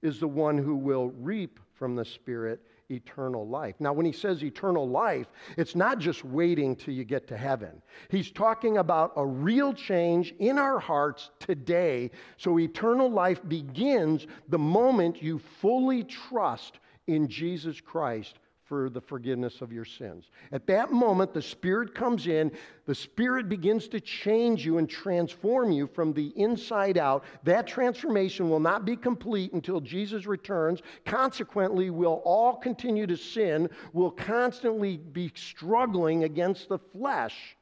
is 0.01 0.19
the 0.19 0.27
one 0.27 0.57
who 0.57 0.75
will 0.75 1.11
reap 1.19 1.59
from 1.75 1.95
the 1.95 2.03
Spirit 2.03 2.61
eternal 2.89 3.47
life. 3.47 3.75
Now, 3.79 3.93
when 3.93 4.07
he 4.07 4.11
says 4.11 4.43
eternal 4.43 4.87
life, 4.89 5.27
it's 5.55 5.75
not 5.75 5.99
just 5.99 6.25
waiting 6.25 6.75
till 6.75 6.95
you 6.95 7.03
get 7.03 7.27
to 7.27 7.37
heaven. 7.37 7.81
He's 8.09 8.31
talking 8.31 8.77
about 8.77 9.13
a 9.15 9.25
real 9.25 9.71
change 9.73 10.33
in 10.39 10.57
our 10.57 10.79
hearts 10.79 11.29
today. 11.39 12.11
So, 12.37 12.59
eternal 12.59 13.09
life 13.09 13.39
begins 13.47 14.25
the 14.49 14.59
moment 14.59 15.21
you 15.21 15.39
fully 15.61 16.03
trust 16.03 16.79
in 17.07 17.27
Jesus 17.27 17.79
Christ 17.81 18.35
for 18.65 18.89
the 18.89 19.01
forgiveness 19.01 19.61
of 19.61 19.71
your 19.71 19.85
sins. 19.85 20.31
At 20.51 20.65
that 20.67 20.91
moment, 20.91 21.33
the 21.33 21.41
Spirit 21.41 21.93
comes 21.93 22.25
in, 22.25 22.51
the 22.87 22.95
Spirit 22.95 23.47
begins 23.47 23.87
to 23.89 23.99
change 23.99 24.65
you 24.65 24.79
and 24.79 24.89
transform 24.89 25.71
you 25.71 25.85
from 25.85 26.13
the 26.13 26.33
inside 26.35 26.97
out. 26.97 27.23
That 27.43 27.67
transformation 27.67 28.49
will 28.49 28.59
not 28.59 28.83
be 28.83 28.95
complete 28.95 29.53
until 29.53 29.79
Jesus 29.79 30.25
returns. 30.25 30.81
Consequently, 31.05 31.91
we'll 31.91 32.23
all 32.25 32.55
continue 32.55 33.05
to 33.05 33.17
sin, 33.17 33.69
we'll 33.93 34.11
constantly 34.11 34.97
be 34.97 35.31
struggling 35.35 36.23
against 36.23 36.67
the 36.67 36.79
flesh. 36.79 37.55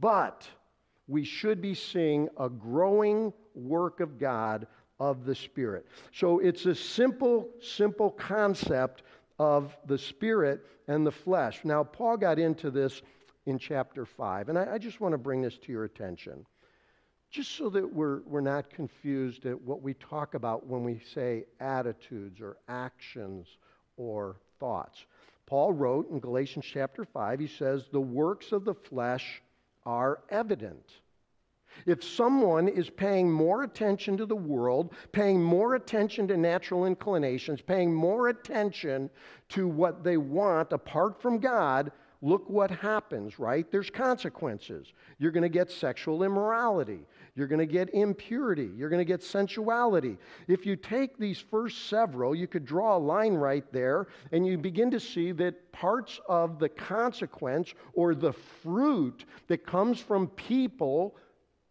But 0.00 0.48
we 1.06 1.22
should 1.24 1.60
be 1.60 1.74
seeing 1.74 2.28
a 2.38 2.48
growing 2.48 3.32
work 3.54 4.00
of 4.00 4.18
God 4.18 4.66
of 5.04 5.26
the 5.26 5.34
Spirit. 5.34 5.86
So 6.12 6.38
it's 6.38 6.64
a 6.64 6.74
simple, 6.74 7.50
simple 7.60 8.10
concept 8.10 9.02
of 9.38 9.76
the 9.86 9.98
spirit 9.98 10.64
and 10.88 11.06
the 11.06 11.12
flesh. 11.12 11.60
Now, 11.62 11.84
Paul 11.84 12.16
got 12.16 12.38
into 12.38 12.70
this 12.70 13.02
in 13.44 13.58
chapter 13.58 14.06
5, 14.06 14.48
and 14.48 14.58
I, 14.58 14.74
I 14.74 14.78
just 14.78 15.02
want 15.02 15.12
to 15.12 15.18
bring 15.18 15.42
this 15.42 15.58
to 15.58 15.72
your 15.72 15.84
attention. 15.84 16.46
Just 17.30 17.50
so 17.50 17.68
that 17.68 17.92
we're, 17.92 18.22
we're 18.22 18.40
not 18.40 18.70
confused 18.70 19.44
at 19.44 19.60
what 19.60 19.82
we 19.82 19.92
talk 19.92 20.32
about 20.32 20.66
when 20.66 20.84
we 20.84 21.02
say 21.12 21.44
attitudes 21.60 22.40
or 22.40 22.56
actions 22.68 23.46
or 23.98 24.36
thoughts. 24.58 25.04
Paul 25.44 25.74
wrote 25.74 26.10
in 26.10 26.18
Galatians 26.18 26.64
chapter 26.64 27.04
5, 27.04 27.40
he 27.40 27.46
says, 27.46 27.84
The 27.92 28.00
works 28.00 28.52
of 28.52 28.64
the 28.64 28.74
flesh 28.74 29.42
are 29.84 30.20
evident 30.30 30.88
if 31.86 32.02
someone 32.02 32.68
is 32.68 32.90
paying 32.90 33.30
more 33.30 33.62
attention 33.62 34.16
to 34.16 34.26
the 34.26 34.36
world, 34.36 34.94
paying 35.12 35.42
more 35.42 35.74
attention 35.74 36.28
to 36.28 36.36
natural 36.36 36.86
inclinations, 36.86 37.60
paying 37.60 37.92
more 37.92 38.28
attention 38.28 39.10
to 39.50 39.68
what 39.68 40.02
they 40.04 40.16
want 40.16 40.72
apart 40.72 41.20
from 41.20 41.38
God, 41.38 41.92
look 42.24 42.48
what 42.48 42.70
happens, 42.70 43.38
right? 43.38 43.70
There's 43.70 43.90
consequences. 43.90 44.94
You're 45.18 45.30
going 45.30 45.42
to 45.42 45.48
get 45.50 45.70
sexual 45.70 46.22
immorality. 46.22 47.00
You're 47.36 47.46
going 47.46 47.58
to 47.58 47.66
get 47.66 47.92
impurity. 47.92 48.70
You're 48.74 48.88
going 48.88 49.00
to 49.00 49.04
get 49.04 49.22
sensuality. 49.22 50.16
If 50.48 50.64
you 50.64 50.74
take 50.74 51.18
these 51.18 51.38
first 51.38 51.88
several, 51.88 52.34
you 52.34 52.46
could 52.46 52.64
draw 52.64 52.96
a 52.96 52.98
line 52.98 53.34
right 53.34 53.70
there, 53.72 54.06
and 54.32 54.46
you 54.46 54.56
begin 54.56 54.90
to 54.92 55.00
see 55.00 55.32
that 55.32 55.70
parts 55.72 56.18
of 56.26 56.58
the 56.58 56.68
consequence 56.68 57.74
or 57.92 58.14
the 58.14 58.32
fruit 58.32 59.26
that 59.48 59.66
comes 59.66 60.00
from 60.00 60.28
people 60.28 61.16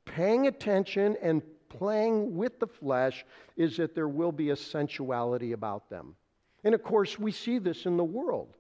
paying 0.06 0.48
attention 0.48 1.18
and 1.22 1.42
playing 1.70 2.36
with 2.36 2.60
the 2.60 2.68
flesh 2.68 3.26
is 3.58 3.78
that 3.78 3.96
there 3.96 4.08
will 4.08 4.32
be 4.32 4.52
a 4.52 4.56
sensuality 4.56 5.54
about 5.54 5.90
them. 5.90 6.16
And 6.64 6.74
of 6.76 6.84
course, 6.84 7.20
we 7.20 7.32
see 7.32 7.60
this 7.60 7.86
in 7.86 7.98
the 7.98 8.04
world. 8.04 8.56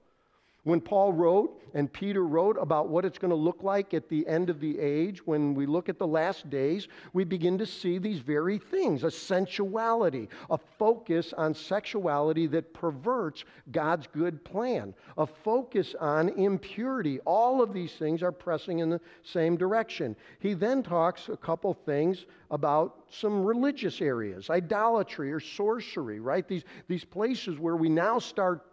When 0.63 0.79
Paul 0.79 1.11
wrote 1.11 1.61
and 1.73 1.91
Peter 1.91 2.23
wrote 2.23 2.55
about 2.57 2.87
what 2.87 3.03
it's 3.03 3.17
going 3.17 3.31
to 3.31 3.35
look 3.35 3.63
like 3.63 3.93
at 3.93 4.07
the 4.07 4.25
end 4.27 4.49
of 4.49 4.61
the 4.61 4.79
age, 4.79 5.25
when 5.25 5.53
we 5.53 5.65
look 5.65 5.89
at 5.89 5.99
the 5.99 6.07
last 6.07 6.49
days, 6.49 6.87
we 7.11 7.25
begin 7.25 7.57
to 7.57 7.65
see 7.65 7.97
these 7.97 8.19
very 8.19 8.59
things 8.59 9.03
a 9.03 9.11
sensuality, 9.11 10.29
a 10.49 10.57
focus 10.57 11.33
on 11.33 11.53
sexuality 11.53 12.47
that 12.47 12.73
perverts 12.73 13.43
God's 13.71 14.07
good 14.07 14.41
plan, 14.45 14.93
a 15.17 15.27
focus 15.27 15.95
on 15.99 16.29
impurity. 16.29 17.19
All 17.25 17.61
of 17.61 17.73
these 17.73 17.93
things 17.93 18.23
are 18.23 18.31
pressing 18.31 18.79
in 18.79 18.89
the 18.89 19.01
same 19.23 19.57
direction. 19.57 20.15
He 20.39 20.53
then 20.53 20.81
talks 20.81 21.27
a 21.27 21.35
couple 21.35 21.73
things 21.73 22.25
about 22.51 22.99
some 23.09 23.43
religious 23.43 23.99
areas, 23.99 24.49
idolatry 24.49 25.33
or 25.33 25.41
sorcery, 25.41 26.21
right? 26.21 26.47
These, 26.47 26.63
these 26.87 27.03
places 27.03 27.59
where 27.59 27.75
we 27.75 27.89
now 27.89 28.17
start 28.19 28.65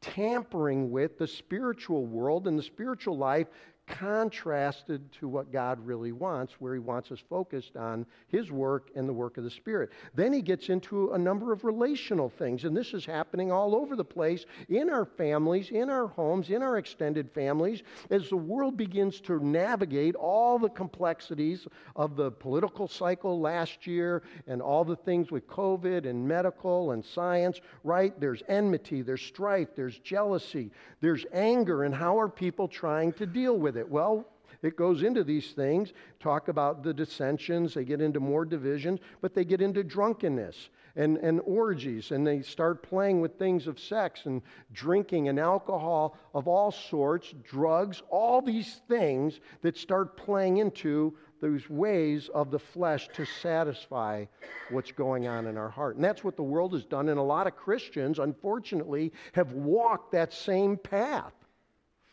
tampering 0.00 0.90
with 0.90 1.18
the 1.18 1.26
spiritual 1.26 2.06
world 2.06 2.46
and 2.46 2.58
the 2.58 2.62
spiritual 2.62 3.16
life 3.16 3.48
contrasted 3.88 5.10
to 5.12 5.28
what 5.28 5.52
God 5.52 5.84
really 5.84 6.12
wants, 6.12 6.54
where 6.58 6.74
He 6.74 6.80
wants 6.80 7.10
us 7.10 7.18
focused 7.28 7.76
on 7.76 8.06
His 8.28 8.50
work 8.50 8.90
and 8.94 9.08
the 9.08 9.12
work 9.12 9.38
of 9.38 9.44
the 9.44 9.50
Spirit. 9.50 9.90
Then 10.14 10.32
He 10.32 10.42
gets 10.42 10.68
into 10.68 11.12
a 11.12 11.18
number 11.18 11.52
of 11.52 11.64
relational 11.64 12.28
things, 12.28 12.64
and 12.64 12.76
this 12.76 12.94
is 12.94 13.04
happening 13.04 13.50
all 13.52 13.74
over 13.74 13.96
the 13.96 14.04
place 14.04 14.46
in 14.68 14.90
our 14.90 15.04
families, 15.04 15.70
in 15.70 15.90
our 15.90 16.06
homes, 16.06 16.50
in 16.50 16.62
our 16.62 16.78
extended 16.78 17.30
families, 17.30 17.82
as 18.10 18.28
the 18.28 18.36
world 18.36 18.76
begins 18.76 19.20
to 19.20 19.44
navigate 19.44 20.14
all 20.14 20.58
the 20.58 20.68
complexities 20.68 21.66
of 21.96 22.16
the 22.16 22.30
political 22.30 22.88
cycle 22.88 23.40
last 23.40 23.86
year 23.86 24.22
and 24.46 24.60
all 24.60 24.84
the 24.84 24.96
things 24.96 25.30
with 25.30 25.46
COVID 25.48 26.06
and 26.06 26.26
medical 26.26 26.92
and 26.92 27.04
science, 27.04 27.60
right? 27.84 28.18
There's 28.20 28.42
enmity, 28.48 29.02
there's 29.02 29.22
strife, 29.22 29.68
there's 29.76 29.98
jealousy, 29.98 30.70
there's 31.00 31.24
anger, 31.32 31.84
and 31.84 31.94
how 31.94 32.18
are 32.18 32.28
people 32.28 32.68
trying 32.68 33.12
to 33.14 33.26
deal 33.26 33.56
with 33.56 33.76
it? 33.76 33.77
Well, 33.86 34.26
it 34.62 34.76
goes 34.76 35.02
into 35.02 35.22
these 35.22 35.52
things, 35.52 35.92
talk 36.18 36.48
about 36.48 36.82
the 36.82 36.92
dissensions, 36.92 37.74
they 37.74 37.84
get 37.84 38.00
into 38.00 38.18
more 38.18 38.44
divisions, 38.44 38.98
but 39.20 39.34
they 39.34 39.44
get 39.44 39.60
into 39.60 39.84
drunkenness 39.84 40.70
and, 40.96 41.16
and 41.18 41.40
orgies, 41.44 42.10
and 42.10 42.26
they 42.26 42.42
start 42.42 42.82
playing 42.82 43.20
with 43.20 43.38
things 43.38 43.68
of 43.68 43.78
sex 43.78 44.26
and 44.26 44.42
drinking 44.72 45.28
and 45.28 45.38
alcohol 45.38 46.18
of 46.34 46.48
all 46.48 46.72
sorts, 46.72 47.32
drugs, 47.44 48.02
all 48.10 48.42
these 48.42 48.80
things 48.88 49.38
that 49.62 49.76
start 49.76 50.16
playing 50.16 50.56
into 50.56 51.16
those 51.40 51.70
ways 51.70 52.28
of 52.34 52.50
the 52.50 52.58
flesh 52.58 53.08
to 53.14 53.24
satisfy 53.24 54.24
what's 54.70 54.90
going 54.90 55.28
on 55.28 55.46
in 55.46 55.56
our 55.56 55.70
heart. 55.70 55.94
And 55.94 56.04
that's 56.04 56.24
what 56.24 56.36
the 56.36 56.42
world 56.42 56.72
has 56.72 56.84
done. 56.84 57.08
And 57.10 57.18
a 57.18 57.22
lot 57.22 57.46
of 57.46 57.54
Christians, 57.54 58.18
unfortunately, 58.18 59.12
have 59.34 59.52
walked 59.52 60.10
that 60.12 60.32
same 60.32 60.76
path. 60.76 61.32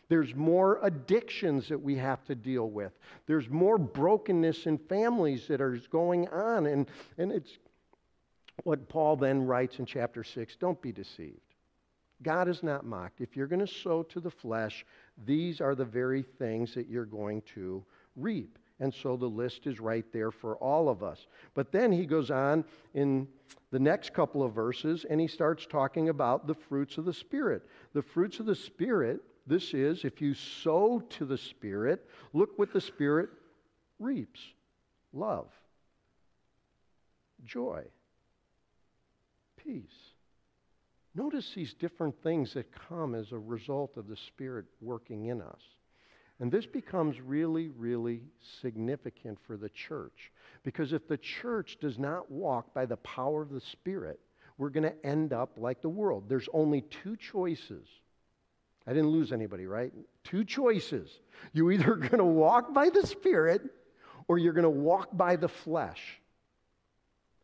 There's 0.08 0.36
more 0.36 0.80
addictions 0.84 1.68
that 1.70 1.82
we 1.82 1.96
have 1.96 2.24
to 2.26 2.36
deal 2.36 2.70
with. 2.70 2.94
There's 3.26 3.50
more 3.50 3.78
brokenness 3.78 4.66
in 4.66 4.78
families 4.78 5.48
that 5.48 5.62
are 5.62 5.80
going 5.90 6.28
on. 6.30 6.68
And, 6.68 6.88
and 7.18 7.32
it's 7.32 7.58
what 8.64 8.88
Paul 8.88 9.16
then 9.16 9.46
writes 9.46 9.80
in 9.80 9.86
chapter 9.86 10.24
6 10.24 10.56
don't 10.58 10.82
be 10.82 10.92
deceived. 10.92 11.40
God 12.24 12.48
is 12.48 12.64
not 12.64 12.86
mocked. 12.86 13.20
If 13.20 13.36
you're 13.36 13.48
going 13.48 13.66
to 13.66 13.68
sow 13.68 14.04
to 14.04 14.20
the 14.20 14.32
flesh, 14.32 14.86
these 15.26 15.60
are 15.60 15.76
the 15.76 15.86
very 15.86 16.22
things 16.24 16.74
that 16.74 16.88
you're 16.88 17.06
going 17.06 17.42
to 17.54 17.84
reap. 18.16 18.58
And 18.80 18.94
so 18.94 19.16
the 19.16 19.26
list 19.26 19.68
is 19.68 19.80
right 19.80 20.06
there 20.12 20.32
for 20.32 20.56
all 20.58 20.90
of 20.90 21.04
us. 21.04 21.28
But 21.54 21.72
then 21.72 21.92
he 21.92 22.06
goes 22.06 22.32
on 22.32 22.66
in 22.94 23.28
the 23.72 23.80
next 23.80 24.14
couple 24.14 24.44
of 24.44 24.54
verses 24.54 25.06
and 25.10 25.20
he 25.20 25.28
starts 25.28 25.66
talking 25.66 26.10
about 26.10 26.48
the 26.48 26.54
fruits 26.54 26.98
of 26.98 27.06
the 27.06 27.14
Spirit. 27.14 27.64
The 27.94 28.02
fruits 28.02 28.40
of 28.40 28.46
the 28.46 28.56
Spirit 28.56 29.22
this 29.48 29.74
is, 29.74 30.04
if 30.06 30.22
you 30.22 30.34
sow 30.34 31.00
to 31.12 31.26
the 31.26 31.38
Spirit, 31.38 32.08
look 32.34 32.58
what 32.58 32.74
the 32.74 32.82
Spirit 32.82 33.30
reaps 34.00 34.40
love, 35.14 35.48
joy, 37.46 37.84
peace. 39.56 40.14
Notice 41.14 41.54
these 41.56 41.74
different 41.74 42.22
things 42.22 42.54
that 42.54 42.70
come 42.90 43.16
as 43.16 43.32
a 43.32 43.38
result 43.38 43.96
of 43.96 44.08
the 44.08 44.18
Spirit 44.18 44.66
working 44.82 45.28
in 45.28 45.42
us. 45.42 45.62
And 46.42 46.52
this 46.52 46.66
becomes 46.66 47.22
really, 47.22 47.70
really 47.70 48.24
significant 48.62 49.40
for 49.48 49.56
the 49.56 49.70
church. 49.70 50.34
Because 50.64 50.92
if 50.92 51.08
the 51.08 51.18
church 51.18 51.78
does 51.80 51.98
not 51.98 52.30
walk 52.30 52.74
by 52.74 52.86
the 52.86 52.98
power 52.98 53.42
of 53.42 53.52
the 53.52 53.62
Spirit, 53.62 54.20
we're 54.58 54.70
going 54.70 54.84
to 54.84 55.06
end 55.06 55.32
up 55.32 55.52
like 55.58 55.82
the 55.82 55.88
world. 55.88 56.26
There's 56.28 56.50
only 56.52 56.82
two 56.82 57.16
choices 57.16 57.88
I 58.88 58.94
didn't 58.94 59.10
lose 59.10 59.32
anybody, 59.32 59.66
right? 59.66 59.92
Two 60.24 60.44
choices. 60.44 61.10
You're 61.54 61.72
either 61.72 61.96
going 61.96 62.18
to 62.18 62.24
walk 62.24 62.74
by 62.74 62.90
the 62.90 63.06
Spirit 63.06 63.62
or 64.28 64.38
you're 64.38 64.54
going 64.54 64.64
to 64.64 64.70
walk 64.70 65.10
by 65.14 65.36
the 65.36 65.48
flesh. 65.48 66.20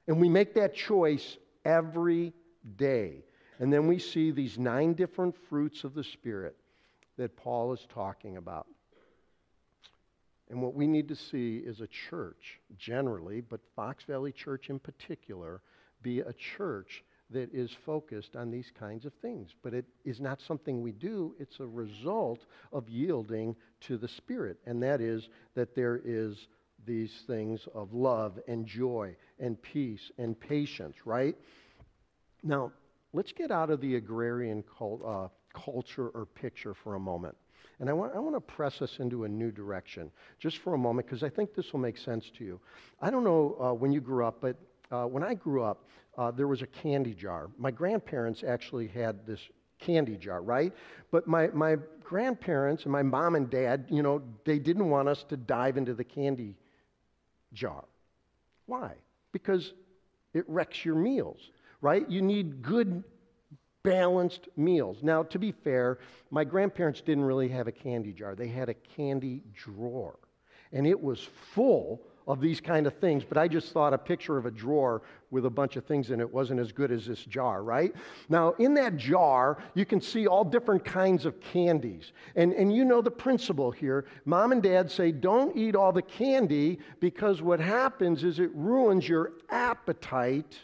And 0.07 0.19
we 0.19 0.29
make 0.29 0.55
that 0.55 0.75
choice 0.75 1.37
every 1.65 2.33
day. 2.75 3.23
And 3.59 3.71
then 3.71 3.87
we 3.87 3.99
see 3.99 4.31
these 4.31 4.57
nine 4.57 4.93
different 4.93 5.35
fruits 5.49 5.83
of 5.83 5.93
the 5.93 6.03
Spirit 6.03 6.55
that 7.17 7.37
Paul 7.37 7.73
is 7.73 7.85
talking 7.93 8.37
about. 8.37 8.67
And 10.49 10.61
what 10.61 10.73
we 10.73 10.85
need 10.85 11.07
to 11.07 11.15
see 11.15 11.57
is 11.57 11.79
a 11.79 11.87
church 11.87 12.59
generally, 12.77 13.41
but 13.41 13.61
Fox 13.75 14.03
Valley 14.03 14.31
Church 14.31 14.69
in 14.69 14.79
particular, 14.79 15.61
be 16.01 16.19
a 16.19 16.33
church 16.33 17.03
that 17.31 17.53
is 17.53 17.71
focused 17.85 18.35
on 18.35 18.51
these 18.51 18.71
kinds 18.77 19.05
of 19.05 19.13
things. 19.21 19.51
But 19.63 19.73
it 19.73 19.85
is 20.05 20.19
not 20.19 20.39
something 20.41 20.81
we 20.81 20.91
do, 20.91 21.35
it's 21.39 21.59
a 21.59 21.65
result 21.65 22.45
of 22.71 22.87
yielding 22.89 23.55
to 23.81 23.97
the 23.97 24.07
Spirit. 24.07 24.57
And 24.65 24.81
that 24.83 25.01
is 25.01 25.29
that 25.55 25.75
there 25.75 26.01
is 26.03 26.47
these 26.85 27.11
things 27.27 27.61
of 27.73 27.93
love 27.93 28.39
and 28.47 28.65
joy 28.65 29.15
and 29.39 29.61
peace 29.61 30.11
and 30.17 30.39
patience, 30.39 30.95
right? 31.05 31.35
Now, 32.43 32.71
let's 33.13 33.31
get 33.31 33.51
out 33.51 33.69
of 33.69 33.81
the 33.81 33.95
agrarian 33.95 34.63
cult, 34.77 35.01
uh, 35.05 35.27
culture 35.53 36.09
or 36.09 36.25
picture 36.25 36.73
for 36.73 36.95
a 36.95 36.99
moment. 36.99 37.35
And 37.79 37.89
I 37.89 37.93
want, 37.93 38.15
I 38.15 38.19
want 38.19 38.35
to 38.35 38.41
press 38.41 38.81
us 38.81 38.97
into 38.99 39.23
a 39.23 39.29
new 39.29 39.51
direction 39.51 40.11
just 40.39 40.59
for 40.59 40.75
a 40.75 40.77
moment 40.77 41.07
because 41.07 41.23
I 41.23 41.29
think 41.29 41.55
this 41.55 41.73
will 41.73 41.79
make 41.79 41.97
sense 41.97 42.29
to 42.37 42.43
you. 42.43 42.59
I 43.01 43.09
don't 43.09 43.23
know 43.23 43.57
uh, 43.59 43.73
when 43.73 43.91
you 43.91 44.01
grew 44.01 44.25
up, 44.25 44.37
but 44.39 44.55
uh, 44.91 45.05
when 45.05 45.23
I 45.23 45.33
grew 45.33 45.63
up, 45.63 45.85
uh, 46.17 46.31
there 46.31 46.47
was 46.47 46.61
a 46.61 46.67
candy 46.67 47.13
jar. 47.13 47.49
My 47.57 47.71
grandparents 47.71 48.43
actually 48.43 48.87
had 48.87 49.25
this 49.25 49.39
candy 49.79 50.17
jar, 50.17 50.41
right? 50.41 50.73
But 51.11 51.27
my, 51.27 51.47
my 51.47 51.77
grandparents 52.03 52.83
and 52.83 52.91
my 52.91 53.01
mom 53.01 53.35
and 53.35 53.49
dad, 53.49 53.85
you 53.89 54.03
know, 54.03 54.21
they 54.45 54.59
didn't 54.59 54.89
want 54.89 55.07
us 55.07 55.23
to 55.29 55.37
dive 55.37 55.77
into 55.77 55.93
the 55.93 56.03
candy 56.03 56.55
jar. 57.53 57.83
Why? 58.65 58.93
Because 59.31 59.73
it 60.33 60.45
wrecks 60.47 60.85
your 60.85 60.95
meals, 60.95 61.49
right? 61.81 62.09
You 62.09 62.21
need 62.21 62.61
good, 62.61 63.03
balanced 63.83 64.49
meals. 64.55 64.97
Now, 65.01 65.23
to 65.23 65.39
be 65.39 65.51
fair, 65.51 65.99
my 66.29 66.43
grandparents 66.43 67.01
didn't 67.01 67.23
really 67.23 67.49
have 67.49 67.67
a 67.67 67.71
candy 67.71 68.13
jar, 68.13 68.35
they 68.35 68.47
had 68.47 68.69
a 68.69 68.73
candy 68.73 69.41
drawer. 69.53 70.19
And 70.73 70.87
it 70.87 71.01
was 71.01 71.27
full 71.53 72.01
of 72.27 72.39
these 72.39 72.61
kind 72.61 72.87
of 72.87 72.93
things, 72.97 73.23
but 73.23 73.37
I 73.37 73.47
just 73.47 73.71
thought 73.71 73.93
a 73.93 73.97
picture 73.97 74.37
of 74.37 74.45
a 74.45 74.51
drawer 74.51 75.01
with 75.31 75.45
a 75.45 75.49
bunch 75.49 75.75
of 75.75 75.85
things 75.85 76.11
in 76.11 76.19
it 76.19 76.31
wasn't 76.31 76.59
as 76.59 76.71
good 76.71 76.91
as 76.91 77.05
this 77.05 77.23
jar, 77.25 77.63
right? 77.63 77.93
Now, 78.29 78.51
in 78.53 78.73
that 78.75 78.97
jar, 78.97 79.57
you 79.73 79.85
can 79.85 80.01
see 80.01 80.27
all 80.27 80.43
different 80.43 80.83
kinds 80.85 81.25
of 81.25 81.39
candies. 81.39 82.11
And, 82.35 82.53
and 82.53 82.73
you 82.73 82.85
know 82.85 83.01
the 83.01 83.11
principle 83.11 83.71
here. 83.71 84.05
Mom 84.25 84.51
and 84.51 84.61
dad 84.61 84.91
say, 84.91 85.11
don't 85.11 85.55
eat 85.55 85.75
all 85.75 85.91
the 85.91 86.01
candy 86.01 86.79
because 86.99 87.41
what 87.41 87.59
happens 87.59 88.23
is 88.23 88.39
it 88.39 88.51
ruins 88.53 89.07
your 89.07 89.33
appetite 89.49 90.57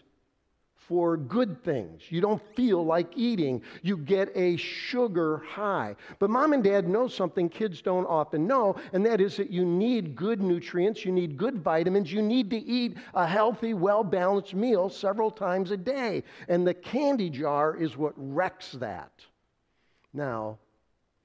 for 0.87 1.17
good 1.17 1.63
things. 1.63 2.03
You 2.09 2.21
don't 2.21 2.41
feel 2.55 2.85
like 2.85 3.07
eating. 3.15 3.61
You 3.81 3.97
get 3.97 4.31
a 4.35 4.55
sugar 4.55 5.39
high. 5.39 5.95
But 6.19 6.29
mom 6.29 6.53
and 6.53 6.63
dad 6.63 6.87
know 6.87 7.07
something 7.07 7.49
kids 7.49 7.81
don't 7.81 8.05
often 8.05 8.47
know, 8.47 8.75
and 8.93 9.05
that 9.05 9.19
is 9.19 9.35
that 9.37 9.49
you 9.49 9.65
need 9.65 10.15
good 10.15 10.41
nutrients, 10.41 11.03
you 11.03 11.11
need 11.11 11.37
good 11.37 11.61
vitamins, 11.61 12.11
you 12.11 12.21
need 12.21 12.49
to 12.51 12.57
eat 12.57 12.97
a 13.13 13.27
healthy, 13.27 13.73
well 13.73 14.03
balanced 14.03 14.53
meal 14.53 14.89
several 14.89 15.29
times 15.29 15.71
a 15.71 15.77
day. 15.77 16.23
And 16.47 16.65
the 16.65 16.73
candy 16.73 17.29
jar 17.29 17.75
is 17.75 17.97
what 17.97 18.13
wrecks 18.15 18.71
that. 18.73 19.11
Now, 20.13 20.57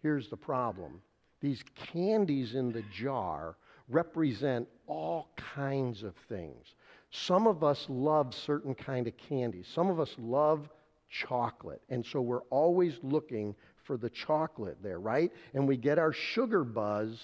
here's 0.02 0.28
the 0.28 0.36
problem 0.36 1.00
these 1.40 1.62
candies 1.74 2.54
in 2.54 2.72
the 2.72 2.84
jar 2.92 3.56
represent 3.88 4.68
all 4.86 5.28
kinds 5.36 6.02
of 6.02 6.14
things. 6.28 6.74
Some 7.12 7.46
of 7.46 7.62
us 7.62 7.86
love 7.88 8.34
certain 8.34 8.74
kind 8.74 9.06
of 9.06 9.16
candy. 9.16 9.62
Some 9.74 9.90
of 9.90 10.00
us 10.00 10.14
love 10.18 10.68
chocolate. 11.10 11.82
And 11.90 12.04
so 12.04 12.22
we're 12.22 12.42
always 12.50 12.98
looking 13.02 13.54
for 13.84 13.98
the 13.98 14.08
chocolate 14.08 14.78
there, 14.82 14.98
right? 14.98 15.30
And 15.52 15.68
we 15.68 15.76
get 15.76 15.98
our 15.98 16.12
sugar 16.12 16.64
buzz 16.64 17.20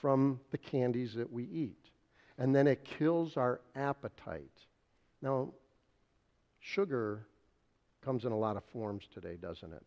from 0.00 0.40
the 0.52 0.58
candies 0.58 1.14
that 1.14 1.30
we 1.30 1.44
eat. 1.44 1.90
And 2.38 2.54
then 2.54 2.66
it 2.66 2.84
kills 2.98 3.36
our 3.36 3.60
appetite. 3.74 4.50
Now, 5.20 5.50
sugar 6.60 7.26
comes 8.02 8.24
in 8.24 8.32
a 8.32 8.38
lot 8.38 8.56
of 8.56 8.62
forms 8.72 9.04
today, 9.12 9.36
doesn't 9.40 9.72
it? 9.72 9.86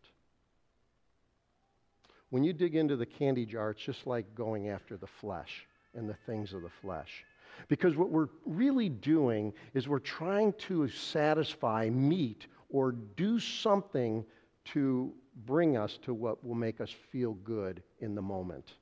When 2.30 2.44
you 2.44 2.52
dig 2.52 2.76
into 2.76 2.94
the 2.94 3.06
candy 3.06 3.46
jar, 3.46 3.70
it's 3.70 3.82
just 3.82 4.06
like 4.06 4.34
going 4.36 4.68
after 4.68 4.96
the 4.96 5.08
flesh 5.20 5.66
and 5.94 6.08
the 6.08 6.16
things 6.26 6.52
of 6.52 6.62
the 6.62 6.70
flesh. 6.80 7.24
Because 7.68 7.96
what 7.96 8.10
we're 8.10 8.28
really 8.44 8.88
doing 8.88 9.52
is 9.74 9.88
we're 9.88 9.98
trying 9.98 10.52
to 10.54 10.88
satisfy, 10.88 11.88
meet, 11.90 12.46
or 12.68 12.92
do 12.92 13.38
something 13.38 14.24
to 14.66 15.12
bring 15.46 15.76
us 15.76 15.98
to 16.02 16.14
what 16.14 16.44
will 16.44 16.54
make 16.54 16.80
us 16.80 16.90
feel 17.10 17.34
good 17.34 17.82
in 18.00 18.14
the 18.14 18.22
moment. 18.22 18.74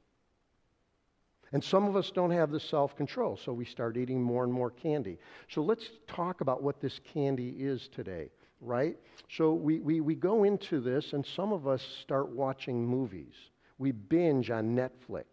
And 1.53 1.65
some 1.65 1.87
of 1.87 1.97
us 1.97 2.11
don't 2.11 2.31
have 2.31 2.51
the 2.51 2.61
self 2.61 2.95
control, 2.95 3.37
so 3.37 3.53
we 3.53 3.65
start 3.65 3.97
eating 3.97 4.23
more 4.23 4.45
and 4.45 4.53
more 4.53 4.71
candy. 4.71 5.19
So 5.49 5.63
let's 5.63 5.91
talk 6.07 6.41
about 6.41 6.63
what 6.63 6.81
this 6.81 7.01
candy 7.13 7.55
is 7.59 7.89
today, 7.89 8.31
right? 8.61 8.97
So 9.31 9.55
we, 9.55 9.81
we, 9.81 10.01
we 10.01 10.15
go 10.15 10.45
into 10.45 10.81
this, 10.81 11.15
and 11.15 11.25
some 11.25 11.53
of 11.53 11.67
us 11.67 11.83
start 12.03 12.29
watching 12.29 12.87
movies. 12.87 13.33
We 13.79 13.93
binge 13.93 14.51
on 14.51 14.77
Netflix. 14.77 15.25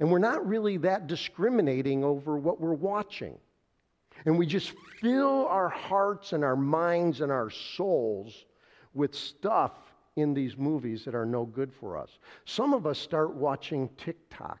And 0.00 0.10
we're 0.10 0.18
not 0.18 0.46
really 0.46 0.76
that 0.78 1.06
discriminating 1.06 2.04
over 2.04 2.36
what 2.36 2.60
we're 2.60 2.74
watching. 2.74 3.38
And 4.26 4.38
we 4.38 4.46
just 4.46 4.72
fill 5.00 5.46
our 5.46 5.68
hearts 5.68 6.32
and 6.32 6.44
our 6.44 6.56
minds 6.56 7.20
and 7.20 7.30
our 7.30 7.50
souls 7.50 8.46
with 8.94 9.14
stuff 9.14 9.72
in 10.16 10.34
these 10.34 10.56
movies 10.56 11.04
that 11.04 11.14
are 11.14 11.26
no 11.26 11.44
good 11.44 11.72
for 11.72 11.96
us. 11.96 12.10
Some 12.44 12.72
of 12.72 12.86
us 12.86 12.98
start 12.98 13.34
watching 13.34 13.88
TikTok 13.96 14.60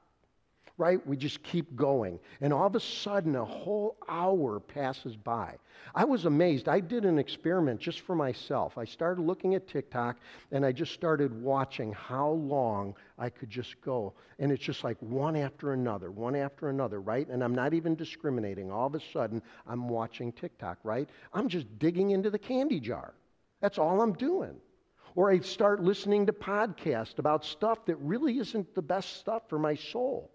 right? 0.76 1.04
We 1.06 1.16
just 1.16 1.42
keep 1.42 1.76
going. 1.76 2.18
And 2.40 2.52
all 2.52 2.66
of 2.66 2.74
a 2.74 2.80
sudden, 2.80 3.36
a 3.36 3.44
whole 3.44 3.96
hour 4.08 4.58
passes 4.58 5.16
by. 5.16 5.56
I 5.94 6.04
was 6.04 6.24
amazed. 6.24 6.68
I 6.68 6.80
did 6.80 7.04
an 7.04 7.18
experiment 7.18 7.80
just 7.80 8.00
for 8.00 8.16
myself. 8.16 8.76
I 8.76 8.84
started 8.84 9.22
looking 9.22 9.54
at 9.54 9.68
TikTok 9.68 10.18
and 10.50 10.66
I 10.66 10.72
just 10.72 10.92
started 10.92 11.40
watching 11.42 11.92
how 11.92 12.30
long 12.30 12.96
I 13.18 13.30
could 13.30 13.50
just 13.50 13.80
go. 13.82 14.14
And 14.40 14.50
it's 14.50 14.64
just 14.64 14.82
like 14.82 14.96
one 15.00 15.36
after 15.36 15.72
another, 15.74 16.10
one 16.10 16.34
after 16.34 16.70
another, 16.70 17.00
right? 17.00 17.28
And 17.28 17.44
I'm 17.44 17.54
not 17.54 17.72
even 17.72 17.94
discriminating. 17.94 18.72
All 18.72 18.88
of 18.88 18.96
a 18.96 19.00
sudden, 19.12 19.42
I'm 19.68 19.88
watching 19.88 20.32
TikTok, 20.32 20.78
right? 20.82 21.08
I'm 21.32 21.48
just 21.48 21.78
digging 21.78 22.10
into 22.10 22.30
the 22.30 22.38
candy 22.38 22.80
jar. 22.80 23.14
That's 23.60 23.78
all 23.78 24.00
I'm 24.00 24.14
doing. 24.14 24.56
Or 25.14 25.30
I 25.30 25.38
start 25.38 25.80
listening 25.80 26.26
to 26.26 26.32
podcasts 26.32 27.20
about 27.20 27.44
stuff 27.44 27.86
that 27.86 27.96
really 27.96 28.38
isn't 28.38 28.74
the 28.74 28.82
best 28.82 29.18
stuff 29.18 29.48
for 29.48 29.60
my 29.60 29.76
soul. 29.76 30.33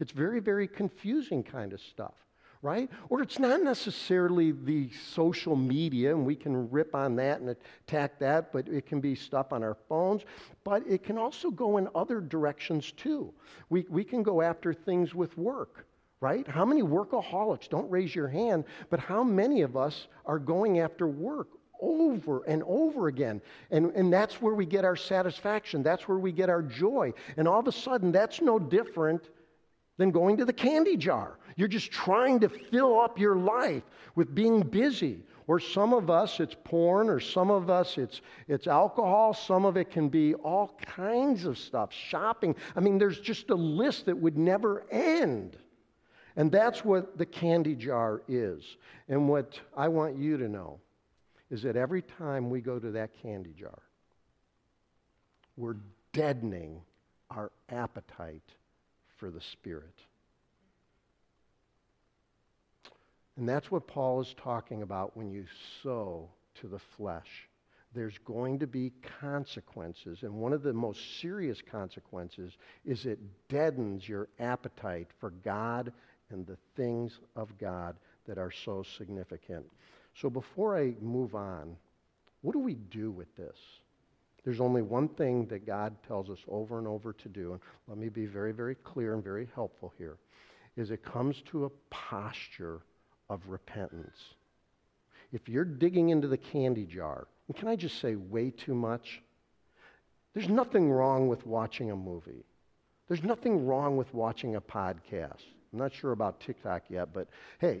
It's 0.00 0.12
very, 0.12 0.40
very 0.40 0.66
confusing 0.66 1.42
kind 1.42 1.72
of 1.72 1.80
stuff, 1.80 2.14
right? 2.62 2.90
Or 3.10 3.22
it's 3.22 3.38
not 3.38 3.62
necessarily 3.62 4.52
the 4.52 4.90
social 5.12 5.54
media, 5.54 6.14
and 6.14 6.24
we 6.24 6.34
can 6.34 6.70
rip 6.70 6.94
on 6.94 7.16
that 7.16 7.40
and 7.40 7.54
attack 7.86 8.18
that, 8.18 8.52
but 8.52 8.66
it 8.68 8.86
can 8.86 9.00
be 9.00 9.14
stuff 9.14 9.52
on 9.52 9.62
our 9.62 9.76
phones. 9.88 10.22
But 10.64 10.82
it 10.88 11.04
can 11.04 11.18
also 11.18 11.50
go 11.50 11.76
in 11.76 11.88
other 11.94 12.20
directions 12.20 12.92
too. 12.92 13.32
We, 13.68 13.86
we 13.90 14.02
can 14.04 14.22
go 14.22 14.40
after 14.42 14.72
things 14.72 15.14
with 15.14 15.36
work 15.36 15.86
right? 16.20 16.46
How 16.46 16.64
many 16.64 16.82
workaholics, 16.82 17.68
don't 17.68 17.90
raise 17.90 18.14
your 18.14 18.28
hand, 18.28 18.64
but 18.90 19.00
how 19.00 19.24
many 19.24 19.62
of 19.62 19.76
us 19.76 20.06
are 20.26 20.38
going 20.38 20.80
after 20.80 21.06
work 21.06 21.48
over 21.80 22.42
and 22.46 22.62
over 22.66 23.08
again? 23.08 23.40
And, 23.70 23.90
and 23.94 24.12
that's 24.12 24.40
where 24.42 24.54
we 24.54 24.66
get 24.66 24.84
our 24.84 24.96
satisfaction, 24.96 25.82
that's 25.82 26.06
where 26.06 26.18
we 26.18 26.30
get 26.30 26.50
our 26.50 26.62
joy. 26.62 27.14
And 27.36 27.48
all 27.48 27.58
of 27.58 27.68
a 27.68 27.72
sudden, 27.72 28.12
that's 28.12 28.42
no 28.42 28.58
different 28.58 29.30
than 30.00 30.10
going 30.10 30.34
to 30.38 30.46
the 30.46 30.52
candy 30.52 30.96
jar. 30.96 31.36
You're 31.56 31.68
just 31.68 31.92
trying 31.92 32.40
to 32.40 32.48
fill 32.48 32.98
up 32.98 33.18
your 33.18 33.36
life 33.36 33.82
with 34.14 34.34
being 34.34 34.62
busy. 34.62 35.22
Or 35.46 35.60
some 35.60 35.92
of 35.92 36.08
us, 36.08 36.40
it's 36.40 36.56
porn, 36.64 37.10
or 37.10 37.20
some 37.20 37.50
of 37.50 37.68
us, 37.68 37.98
it's, 37.98 38.22
it's 38.48 38.66
alcohol. 38.66 39.34
Some 39.34 39.66
of 39.66 39.76
it 39.76 39.90
can 39.90 40.08
be 40.08 40.32
all 40.36 40.74
kinds 40.80 41.44
of 41.44 41.58
stuff, 41.58 41.92
shopping. 41.92 42.56
I 42.74 42.80
mean, 42.80 42.96
there's 42.96 43.20
just 43.20 43.50
a 43.50 43.54
list 43.54 44.06
that 44.06 44.16
would 44.16 44.38
never 44.38 44.84
end. 44.90 45.58
And 46.34 46.50
that's 46.50 46.82
what 46.82 47.18
the 47.18 47.26
candy 47.26 47.74
jar 47.74 48.22
is. 48.26 48.78
And 49.10 49.28
what 49.28 49.60
I 49.76 49.88
want 49.88 50.16
you 50.16 50.38
to 50.38 50.48
know 50.48 50.80
is 51.50 51.60
that 51.60 51.76
every 51.76 52.00
time 52.00 52.48
we 52.48 52.62
go 52.62 52.78
to 52.78 52.90
that 52.92 53.10
candy 53.20 53.52
jar, 53.52 53.82
we're 55.58 55.76
deadening 56.14 56.80
our 57.30 57.52
appetite 57.68 58.54
for 59.20 59.30
the 59.30 59.40
Spirit. 59.52 59.94
And 63.36 63.48
that's 63.48 63.70
what 63.70 63.86
Paul 63.86 64.20
is 64.22 64.34
talking 64.42 64.82
about 64.82 65.16
when 65.16 65.30
you 65.30 65.44
sow 65.82 66.28
to 66.60 66.66
the 66.66 66.80
flesh. 66.96 67.48
There's 67.94 68.18
going 68.24 68.58
to 68.60 68.66
be 68.66 68.92
consequences, 69.20 70.22
and 70.22 70.32
one 70.34 70.52
of 70.52 70.62
the 70.62 70.72
most 70.72 71.20
serious 71.20 71.60
consequences 71.70 72.52
is 72.84 73.04
it 73.04 73.18
deadens 73.48 74.08
your 74.08 74.28
appetite 74.38 75.08
for 75.18 75.30
God 75.30 75.92
and 76.30 76.46
the 76.46 76.58
things 76.76 77.18
of 77.34 77.48
God 77.58 77.96
that 78.26 78.38
are 78.38 78.52
so 78.64 78.84
significant. 78.96 79.66
So 80.20 80.30
before 80.30 80.78
I 80.78 80.94
move 81.00 81.34
on, 81.34 81.76
what 82.42 82.52
do 82.52 82.60
we 82.60 82.74
do 82.74 83.10
with 83.10 83.34
this? 83.36 83.56
There's 84.44 84.60
only 84.60 84.82
one 84.82 85.08
thing 85.08 85.46
that 85.46 85.66
God 85.66 85.94
tells 86.06 86.30
us 86.30 86.38
over 86.48 86.78
and 86.78 86.86
over 86.86 87.12
to 87.12 87.28
do, 87.28 87.52
and 87.52 87.60
let 87.88 87.98
me 87.98 88.08
be 88.08 88.26
very, 88.26 88.52
very 88.52 88.74
clear 88.74 89.14
and 89.14 89.22
very 89.22 89.48
helpful 89.54 89.92
here, 89.98 90.16
is 90.76 90.90
it 90.90 91.04
comes 91.04 91.42
to 91.50 91.66
a 91.66 91.70
posture 91.90 92.80
of 93.28 93.46
repentance. 93.48 94.18
If 95.32 95.48
you're 95.48 95.64
digging 95.64 96.08
into 96.08 96.26
the 96.26 96.38
candy 96.38 96.84
jar, 96.84 97.28
and 97.48 97.56
can 97.56 97.68
I 97.68 97.76
just 97.76 98.00
say 98.00 98.16
way 98.16 98.50
too 98.50 98.74
much? 98.74 99.22
There's 100.34 100.48
nothing 100.48 100.90
wrong 100.90 101.28
with 101.28 101.46
watching 101.46 101.90
a 101.90 101.96
movie. 101.96 102.44
There's 103.08 103.22
nothing 103.22 103.66
wrong 103.66 103.96
with 103.96 104.12
watching 104.14 104.56
a 104.56 104.60
podcast. 104.60 105.42
I'm 105.72 105.78
not 105.78 105.92
sure 105.92 106.12
about 106.12 106.40
TikTok 106.40 106.84
yet, 106.88 107.12
but 107.12 107.28
hey, 107.58 107.80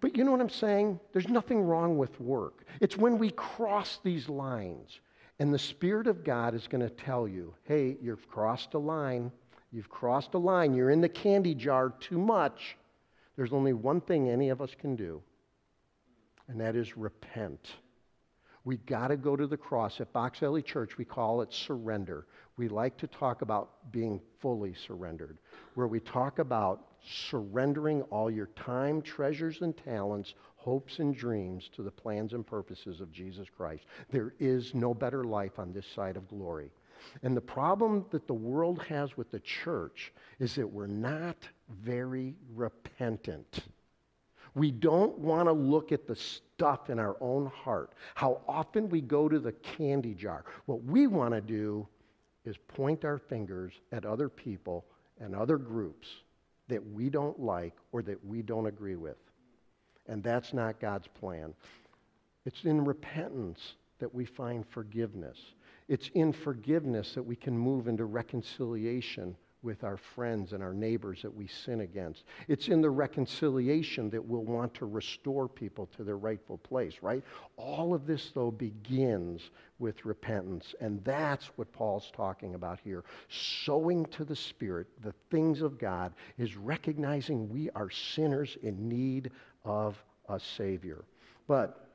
but 0.00 0.16
you 0.16 0.24
know 0.24 0.30
what 0.30 0.40
I'm 0.40 0.50
saying? 0.50 1.00
There's 1.12 1.28
nothing 1.28 1.62
wrong 1.62 1.98
with 1.98 2.20
work. 2.20 2.64
It's 2.80 2.96
when 2.96 3.18
we 3.18 3.30
cross 3.30 3.98
these 4.02 4.28
lines 4.28 5.00
and 5.38 5.52
the 5.52 5.58
Spirit 5.58 6.06
of 6.06 6.24
God 6.24 6.54
is 6.54 6.66
going 6.66 6.80
to 6.80 6.90
tell 6.90 7.28
you, 7.28 7.54
hey, 7.64 7.96
you've 8.00 8.28
crossed 8.28 8.74
a 8.74 8.78
line. 8.78 9.30
You've 9.70 9.90
crossed 9.90 10.34
a 10.34 10.38
line. 10.38 10.74
You're 10.74 10.90
in 10.90 11.00
the 11.00 11.08
candy 11.08 11.54
jar 11.54 11.92
too 12.00 12.18
much. 12.18 12.76
There's 13.36 13.52
only 13.52 13.74
one 13.74 14.00
thing 14.00 14.30
any 14.30 14.48
of 14.48 14.62
us 14.62 14.74
can 14.78 14.96
do, 14.96 15.22
and 16.48 16.60
that 16.60 16.74
is 16.74 16.96
repent. 16.96 17.68
We 18.64 18.78
got 18.78 19.08
to 19.08 19.16
go 19.16 19.36
to 19.36 19.46
the 19.46 19.56
cross. 19.56 20.00
At 20.00 20.12
Fox 20.12 20.38
Valley 20.38 20.62
Church, 20.62 20.96
we 20.96 21.04
call 21.04 21.42
it 21.42 21.52
surrender. 21.52 22.26
We 22.56 22.68
like 22.68 22.96
to 22.96 23.06
talk 23.06 23.42
about 23.42 23.92
being 23.92 24.20
fully 24.40 24.74
surrendered, 24.74 25.38
where 25.74 25.86
we 25.86 26.00
talk 26.00 26.38
about 26.38 26.86
surrendering 27.06 28.02
all 28.04 28.30
your 28.30 28.48
time, 28.56 29.02
treasures, 29.02 29.60
and 29.60 29.76
talents 29.76 30.34
hopes 30.66 30.98
and 30.98 31.16
dreams 31.16 31.70
to 31.76 31.82
the 31.84 31.90
plans 31.92 32.32
and 32.32 32.44
purposes 32.44 33.00
of 33.00 33.12
Jesus 33.12 33.46
Christ. 33.56 33.84
There 34.10 34.34
is 34.40 34.74
no 34.74 34.92
better 34.92 35.22
life 35.22 35.60
on 35.60 35.72
this 35.72 35.86
side 35.94 36.16
of 36.16 36.26
glory. 36.26 36.72
And 37.22 37.36
the 37.36 37.40
problem 37.40 38.04
that 38.10 38.26
the 38.26 38.34
world 38.34 38.82
has 38.88 39.16
with 39.16 39.30
the 39.30 39.38
church 39.38 40.12
is 40.40 40.56
that 40.56 40.66
we're 40.66 40.88
not 40.88 41.36
very 41.84 42.34
repentant. 42.52 43.60
We 44.56 44.72
don't 44.72 45.16
want 45.18 45.46
to 45.48 45.52
look 45.52 45.92
at 45.92 46.08
the 46.08 46.16
stuff 46.16 46.90
in 46.90 46.98
our 46.98 47.16
own 47.20 47.46
heart, 47.46 47.92
how 48.16 48.40
often 48.48 48.88
we 48.88 49.02
go 49.02 49.28
to 49.28 49.38
the 49.38 49.52
candy 49.52 50.14
jar. 50.14 50.44
What 50.64 50.82
we 50.82 51.06
want 51.06 51.32
to 51.32 51.40
do 51.40 51.86
is 52.44 52.56
point 52.56 53.04
our 53.04 53.18
fingers 53.18 53.74
at 53.92 54.04
other 54.04 54.28
people 54.28 54.84
and 55.20 55.36
other 55.36 55.58
groups 55.58 56.08
that 56.66 56.84
we 56.90 57.08
don't 57.08 57.38
like 57.38 57.74
or 57.92 58.02
that 58.02 58.24
we 58.24 58.42
don't 58.42 58.66
agree 58.66 58.96
with. 58.96 59.18
And 60.08 60.22
that's 60.22 60.52
not 60.52 60.80
God's 60.80 61.08
plan. 61.08 61.54
It's 62.44 62.64
in 62.64 62.84
repentance 62.84 63.74
that 63.98 64.14
we 64.14 64.24
find 64.24 64.66
forgiveness. 64.66 65.38
It's 65.88 66.10
in 66.14 66.32
forgiveness 66.32 67.14
that 67.14 67.22
we 67.22 67.36
can 67.36 67.56
move 67.56 67.88
into 67.88 68.04
reconciliation 68.04 69.36
with 69.62 69.82
our 69.82 69.96
friends 69.96 70.52
and 70.52 70.62
our 70.62 70.72
neighbors 70.72 71.22
that 71.22 71.34
we 71.34 71.48
sin 71.48 71.80
against. 71.80 72.24
It's 72.46 72.68
in 72.68 72.80
the 72.80 72.90
reconciliation 72.90 74.08
that 74.10 74.24
we'll 74.24 74.44
want 74.44 74.72
to 74.74 74.86
restore 74.86 75.48
people 75.48 75.86
to 75.96 76.04
their 76.04 76.18
rightful 76.18 76.58
place, 76.58 76.94
right? 77.02 77.24
All 77.56 77.92
of 77.92 78.06
this, 78.06 78.30
though, 78.32 78.52
begins 78.52 79.50
with 79.78 80.04
repentance. 80.04 80.74
And 80.80 81.02
that's 81.04 81.46
what 81.56 81.72
Paul's 81.72 82.12
talking 82.14 82.54
about 82.54 82.78
here. 82.82 83.04
Sowing 83.28 84.06
to 84.06 84.24
the 84.24 84.36
Spirit 84.36 84.86
the 85.02 85.14
things 85.30 85.62
of 85.62 85.78
God 85.78 86.14
is 86.38 86.56
recognizing 86.56 87.48
we 87.48 87.68
are 87.70 87.90
sinners 87.90 88.56
in 88.62 88.88
need 88.88 89.32
of 89.66 90.02
a 90.30 90.40
Savior. 90.40 91.04
But 91.46 91.86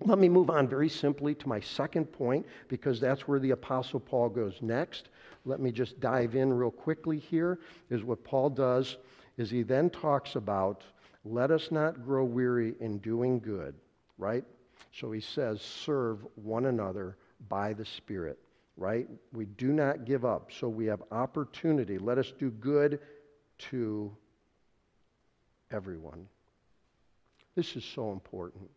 let 0.00 0.18
me 0.18 0.28
move 0.28 0.48
on 0.48 0.68
very 0.68 0.88
simply 0.88 1.34
to 1.34 1.48
my 1.48 1.60
second 1.60 2.06
point 2.06 2.46
because 2.68 3.00
that's 3.00 3.26
where 3.26 3.40
the 3.40 3.50
Apostle 3.50 4.00
Paul 4.00 4.28
goes 4.28 4.58
next. 4.62 5.08
Let 5.44 5.60
me 5.60 5.72
just 5.72 6.00
dive 6.00 6.34
in 6.34 6.52
real 6.52 6.70
quickly 6.70 7.18
here. 7.18 7.58
Is 7.90 8.04
what 8.04 8.24
Paul 8.24 8.50
does 8.50 8.96
is 9.36 9.50
he 9.50 9.62
then 9.62 9.90
talks 9.90 10.36
about 10.36 10.82
let 11.24 11.50
us 11.50 11.70
not 11.70 12.04
grow 12.04 12.24
weary 12.24 12.74
in 12.80 12.98
doing 12.98 13.38
good, 13.38 13.74
right? 14.16 14.44
So 14.92 15.10
he 15.12 15.20
says, 15.20 15.60
serve 15.60 16.24
one 16.36 16.66
another 16.66 17.16
by 17.48 17.72
the 17.72 17.84
Spirit, 17.84 18.38
right? 18.76 19.08
We 19.32 19.44
do 19.44 19.72
not 19.72 20.04
give 20.04 20.24
up. 20.24 20.50
So 20.58 20.68
we 20.68 20.86
have 20.86 21.02
opportunity. 21.10 21.98
Let 21.98 22.18
us 22.18 22.32
do 22.38 22.50
good 22.50 23.00
to 23.70 24.16
everyone. 25.70 26.26
This 27.58 27.74
is 27.74 27.84
so 27.84 28.12
important. 28.12 28.70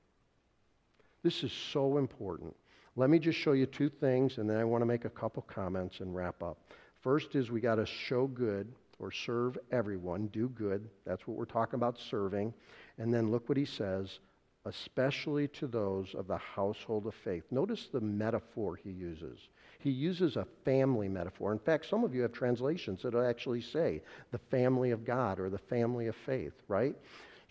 This 1.22 1.44
is 1.44 1.52
so 1.52 2.00
important. 2.00 2.56
Let 2.96 3.12
me 3.12 3.20
just 3.20 3.38
show 3.38 3.52
you 3.52 3.68
two 3.68 3.90
things, 3.90 4.40
and 4.40 4.50
then 4.50 4.58
I 4.58 4.64
want 4.64 4.82
to 4.82 4.88
make 4.88 5.06
a 5.06 5.10
couple 5.12 5.44
comments 5.44 6.00
and 6.00 6.16
wrap 6.16 6.42
up. 6.42 6.58
First 7.00 7.36
is 7.36 7.52
we 7.52 7.62
got 7.62 7.76
to 7.76 7.86
show 7.86 8.26
good 8.26 8.74
or 8.98 9.12
serve 9.12 9.56
everyone, 9.72 10.30
do 10.34 10.50
good. 10.50 10.90
That's 11.06 11.28
what 11.28 11.38
we're 11.38 11.46
talking 11.46 11.76
about 11.76 12.00
serving. 12.00 12.56
And 12.98 13.14
then 13.14 13.30
look 13.30 13.48
what 13.50 13.58
he 13.60 13.66
says, 13.66 14.18
especially 14.66 15.48
to 15.50 15.68
those 15.68 16.16
of 16.16 16.26
the 16.26 16.40
household 16.40 17.06
of 17.06 17.14
faith. 17.14 17.44
Notice 17.52 17.88
the 17.94 18.02
metaphor 18.02 18.78
he 18.78 18.90
uses. 18.90 19.38
He 19.78 19.92
uses 19.92 20.38
a 20.38 20.48
family 20.66 21.08
metaphor. 21.08 21.52
In 21.52 21.60
fact, 21.60 21.86
some 21.86 22.04
of 22.04 22.16
you 22.16 22.24
have 22.24 22.32
translations 22.32 23.04
that 23.04 23.14
actually 23.14 23.62
say 23.62 24.02
the 24.32 24.40
family 24.40 24.90
of 24.90 25.06
God 25.06 25.40
or 25.40 25.52
the 25.52 25.60
family 25.60 26.08
of 26.08 26.16
faith, 26.16 26.54
right? 26.68 26.96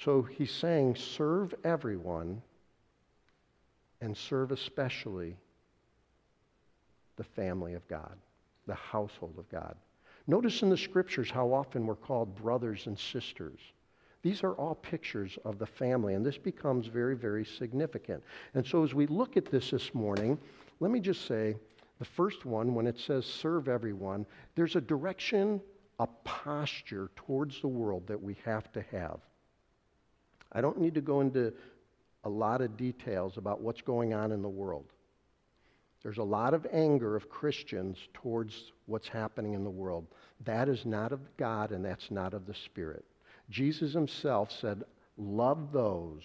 So 0.04 0.22
he's 0.22 0.50
saying, 0.50 0.96
serve 0.96 1.54
everyone 1.62 2.40
and 4.00 4.16
serve 4.16 4.50
especially 4.50 5.36
the 7.16 7.24
family 7.24 7.74
of 7.74 7.86
God, 7.86 8.16
the 8.66 8.74
household 8.74 9.34
of 9.36 9.46
God. 9.50 9.76
Notice 10.26 10.62
in 10.62 10.70
the 10.70 10.76
scriptures 10.76 11.30
how 11.30 11.52
often 11.52 11.86
we're 11.86 11.96
called 11.96 12.34
brothers 12.34 12.86
and 12.86 12.98
sisters. 12.98 13.60
These 14.22 14.42
are 14.42 14.54
all 14.54 14.74
pictures 14.74 15.38
of 15.44 15.58
the 15.58 15.66
family, 15.66 16.14
and 16.14 16.24
this 16.24 16.38
becomes 16.38 16.86
very, 16.86 17.16
very 17.16 17.44
significant. 17.44 18.22
And 18.54 18.66
so, 18.66 18.84
as 18.84 18.94
we 18.94 19.06
look 19.06 19.36
at 19.36 19.46
this 19.46 19.70
this 19.70 19.94
morning, 19.94 20.38
let 20.78 20.90
me 20.90 21.00
just 21.00 21.26
say 21.26 21.56
the 21.98 22.04
first 22.04 22.46
one, 22.46 22.74
when 22.74 22.86
it 22.86 22.98
says 22.98 23.26
serve 23.26 23.68
everyone, 23.68 24.24
there's 24.54 24.76
a 24.76 24.80
direction, 24.80 25.60
a 25.98 26.06
posture 26.24 27.10
towards 27.16 27.60
the 27.60 27.68
world 27.68 28.06
that 28.06 28.22
we 28.22 28.36
have 28.44 28.70
to 28.72 28.82
have. 28.92 29.20
I 30.52 30.60
don't 30.60 30.80
need 30.80 30.94
to 30.94 31.00
go 31.00 31.20
into 31.20 31.52
a 32.24 32.28
lot 32.28 32.60
of 32.60 32.76
details 32.76 33.36
about 33.36 33.60
what's 33.60 33.80
going 33.80 34.12
on 34.14 34.32
in 34.32 34.42
the 34.42 34.48
world. 34.48 34.86
There's 36.02 36.18
a 36.18 36.22
lot 36.22 36.54
of 36.54 36.66
anger 36.72 37.16
of 37.16 37.28
Christians 37.28 37.98
towards 38.14 38.72
what's 38.86 39.08
happening 39.08 39.52
in 39.54 39.64
the 39.64 39.70
world. 39.70 40.06
That 40.44 40.68
is 40.68 40.86
not 40.86 41.12
of 41.12 41.20
God 41.36 41.72
and 41.72 41.84
that's 41.84 42.10
not 42.10 42.32
of 42.32 42.46
the 42.46 42.54
Spirit. 42.54 43.04
Jesus 43.50 43.92
himself 43.92 44.50
said, 44.50 44.82
Love 45.18 45.72
those, 45.72 46.22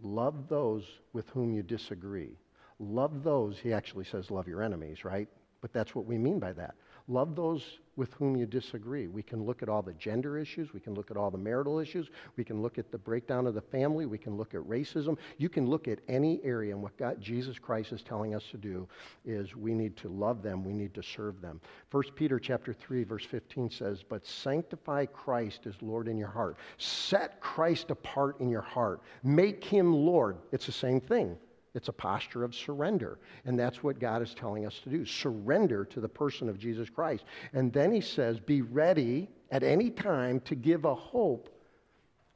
love 0.00 0.48
those 0.48 0.84
with 1.12 1.28
whom 1.30 1.52
you 1.52 1.62
disagree. 1.62 2.38
Love 2.78 3.22
those, 3.22 3.58
he 3.58 3.72
actually 3.72 4.04
says, 4.04 4.30
love 4.30 4.48
your 4.48 4.62
enemies, 4.62 5.04
right? 5.04 5.28
But 5.60 5.72
that's 5.72 5.94
what 5.94 6.06
we 6.06 6.18
mean 6.18 6.38
by 6.38 6.52
that. 6.52 6.74
Love 7.08 7.36
those 7.36 7.62
with 7.94 8.12
whom 8.14 8.36
you 8.36 8.46
disagree. 8.46 9.06
We 9.06 9.22
can 9.22 9.44
look 9.44 9.62
at 9.62 9.68
all 9.68 9.80
the 9.80 9.94
gender 9.94 10.38
issues. 10.38 10.72
We 10.72 10.80
can 10.80 10.94
look 10.94 11.10
at 11.10 11.16
all 11.16 11.30
the 11.30 11.38
marital 11.38 11.78
issues. 11.78 12.08
We 12.36 12.44
can 12.44 12.60
look 12.60 12.78
at 12.78 12.90
the 12.90 12.98
breakdown 12.98 13.46
of 13.46 13.54
the 13.54 13.60
family. 13.60 14.06
We 14.06 14.18
can 14.18 14.36
look 14.36 14.54
at 14.54 14.60
racism. 14.62 15.16
You 15.38 15.48
can 15.48 15.66
look 15.66 15.88
at 15.88 16.00
any 16.08 16.40
area. 16.42 16.74
And 16.74 16.82
what 16.82 16.96
God, 16.96 17.20
Jesus 17.20 17.58
Christ 17.58 17.92
is 17.92 18.02
telling 18.02 18.34
us 18.34 18.42
to 18.50 18.56
do 18.58 18.88
is 19.24 19.54
we 19.54 19.72
need 19.72 19.96
to 19.98 20.08
love 20.08 20.42
them. 20.42 20.64
We 20.64 20.72
need 20.72 20.94
to 20.94 21.02
serve 21.02 21.40
them. 21.40 21.60
1 21.90 22.02
Peter 22.16 22.38
chapter 22.38 22.72
3, 22.72 23.04
verse 23.04 23.24
15 23.24 23.70
says, 23.70 24.02
But 24.06 24.26
sanctify 24.26 25.06
Christ 25.06 25.66
as 25.66 25.74
Lord 25.80 26.08
in 26.08 26.18
your 26.18 26.28
heart. 26.28 26.56
Set 26.76 27.40
Christ 27.40 27.90
apart 27.90 28.40
in 28.40 28.50
your 28.50 28.62
heart. 28.62 29.00
Make 29.22 29.64
him 29.64 29.94
Lord. 29.94 30.38
It's 30.52 30.66
the 30.66 30.72
same 30.72 31.00
thing. 31.00 31.36
It's 31.76 31.88
a 31.88 31.92
posture 31.92 32.42
of 32.42 32.54
surrender. 32.54 33.18
And 33.44 33.58
that's 33.58 33.82
what 33.82 34.00
God 34.00 34.22
is 34.22 34.34
telling 34.34 34.64
us 34.64 34.80
to 34.82 34.88
do 34.88 35.04
surrender 35.04 35.84
to 35.84 36.00
the 36.00 36.08
person 36.08 36.48
of 36.48 36.58
Jesus 36.58 36.88
Christ. 36.88 37.24
And 37.52 37.70
then 37.70 37.92
he 37.92 38.00
says, 38.00 38.40
be 38.40 38.62
ready 38.62 39.28
at 39.50 39.62
any 39.62 39.90
time 39.90 40.40
to 40.40 40.54
give 40.54 40.86
a 40.86 40.94
hope, 40.94 41.50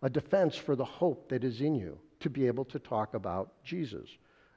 a 0.03 0.11
defense 0.11 0.57
for 0.57 0.77
the 0.77 0.85
hope 0.85 1.31
that 1.31 1.43
is 1.43 1.63
in 1.63 1.75
you, 1.75 1.99
to 2.21 2.29
be 2.29 2.47
able 2.47 2.67
to 2.67 2.79
talk 2.79 3.15
about 3.15 3.53
Jesus. 3.65 4.09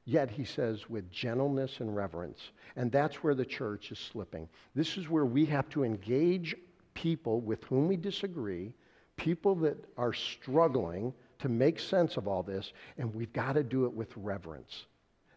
Yet, 0.06 0.30
he 0.30 0.43
says, 0.43 0.89
with 0.89 1.10
gentleness 1.10 1.80
and 1.80 1.96
reverence. 1.96 2.52
And 2.76 2.91
that's 2.91 3.24
where 3.24 3.36
the 3.36 3.46
church 3.46 3.89
is 3.89 4.00
slipping. 4.00 4.50
This 4.76 4.98
is 4.98 5.08
where 5.08 5.26
we 5.26 5.46
have 5.46 5.69
to 5.69 5.86
engage 5.86 6.58
people 6.93 7.39
with 7.39 7.63
whom 7.63 7.88
we 7.88 7.96
disagree, 7.96 8.74
people 9.15 9.56
that 9.56 9.78
are 9.98 10.12
struggling 10.12 11.13
to 11.43 11.49
make 11.49 11.77
sense 11.77 12.15
of 12.15 12.25
all 12.25 12.41
this, 12.41 12.71
and 12.97 13.13
we've 13.13 13.34
got 13.34 13.53
to 13.53 13.63
do 13.63 13.84
it 13.86 13.93
with 13.93 14.15
reverence. 14.15 14.86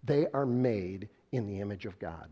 They 0.05 0.29
are 0.33 0.47
made 0.47 1.09
in 1.33 1.49
the 1.49 1.61
image 1.61 1.85
of 1.85 1.99
God. 1.99 2.31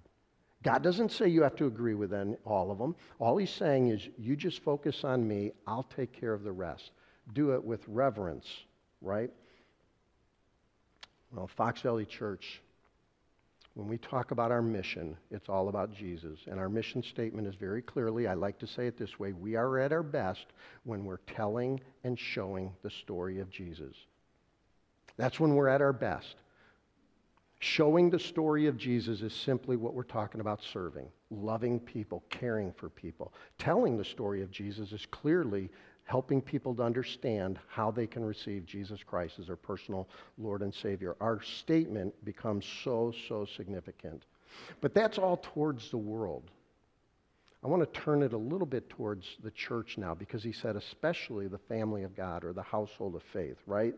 God 0.63 0.81
doesn't 0.81 1.11
say 1.11 1.27
you 1.27 1.43
have 1.43 1.57
to 1.57 1.67
agree 1.67 1.95
with 1.95 2.15
all 2.45 2.71
of 2.71 2.79
them. 2.79 2.95
All 3.19 3.37
he's 3.37 3.51
saying 3.51 3.89
is, 3.89 4.09
you 4.17 4.37
just 4.37 4.63
focus 4.63 5.03
on 5.03 5.27
me, 5.27 5.51
I'll 5.67 5.83
take 5.83 6.13
care 6.13 6.33
of 6.33 6.45
the 6.45 6.53
rest. 6.53 6.93
Do 7.33 7.53
it 7.55 7.65
with 7.65 7.81
reverence, 7.89 8.47
right? 9.03 9.31
Well, 11.33 11.49
Fox 11.49 11.81
Valley 11.81 12.07
Church 12.07 12.63
when 13.75 13.89
we 13.89 13.99
talk 13.99 14.31
about 14.31 14.53
our 14.53 14.63
mission, 14.63 15.17
it's 15.33 15.49
all 15.49 15.69
about 15.69 15.93
Jesus. 15.93 16.39
And 16.47 16.61
our 16.61 16.69
mission 16.69 17.03
statement 17.03 17.49
is 17.49 17.57
very 17.57 17.83
clearly, 17.83 18.29
I 18.29 18.35
like 18.35 18.59
to 18.61 18.67
say 18.67 18.87
it 18.87 18.97
this 18.97 19.19
way 19.19 19.33
we 19.33 19.57
are 19.57 19.79
at 19.79 19.93
our 19.93 20.03
best 20.03 20.47
when 20.85 21.05
we're 21.05 21.19
telling 21.27 21.81
and 22.05 22.19
showing 22.19 22.73
the 22.83 22.91
story 22.91 23.41
of 23.41 23.51
Jesus. 23.51 23.97
That's 25.17 25.41
when 25.41 25.55
we're 25.55 25.69
at 25.69 25.83
our 25.83 25.93
best. 25.93 26.37
Showing 27.59 28.11
the 28.11 28.19
story 28.19 28.67
of 28.67 28.77
Jesus 28.77 29.23
is 29.23 29.33
simply 29.33 29.77
what 29.77 29.95
we're 29.95 30.03
talking 30.03 30.41
about 30.41 30.63
serving, 30.63 31.09
loving 31.31 31.81
people, 31.81 32.23
caring 32.31 32.73
for 32.73 32.89
people. 32.89 33.33
Telling 33.59 33.97
the 33.97 34.05
story 34.05 34.43
of 34.43 34.51
Jesus 34.51 34.93
is 34.93 35.07
clearly 35.07 35.71
helping 36.05 36.41
people 36.41 36.75
to 36.75 36.83
understand 36.83 37.59
how 37.69 37.91
they 37.91 38.07
can 38.07 38.25
receive 38.25 38.67
Jesus 38.67 39.03
Christ 39.03 39.39
as 39.39 39.47
their 39.47 39.57
personal 39.57 40.09
Lord 40.39 40.63
and 40.63 40.75
Savior. 40.75 41.17
Our 41.21 41.43
statement 41.43 42.15
becomes 42.25 42.67
so, 42.85 43.13
so 43.29 43.47
significant. 43.57 44.23
But 44.81 44.95
that's 44.95 45.19
all 45.19 45.39
towards 45.39 45.91
the 45.91 45.99
world. 45.99 46.45
I 47.65 47.67
want 47.69 47.81
to 47.83 48.01
turn 48.01 48.23
it 48.23 48.35
a 48.35 48.39
little 48.39 48.67
bit 48.67 48.91
towards 48.91 49.27
the 49.43 49.51
church 49.51 49.97
now 49.97 50.15
because 50.15 50.43
he 50.43 50.53
said, 50.53 50.77
especially 50.77 51.49
the 51.49 51.59
family 51.59 52.03
of 52.03 52.15
God 52.15 52.45
or 52.45 52.53
the 52.53 52.63
household 52.63 53.15
of 53.15 53.23
faith, 53.23 53.57
right? 53.67 53.95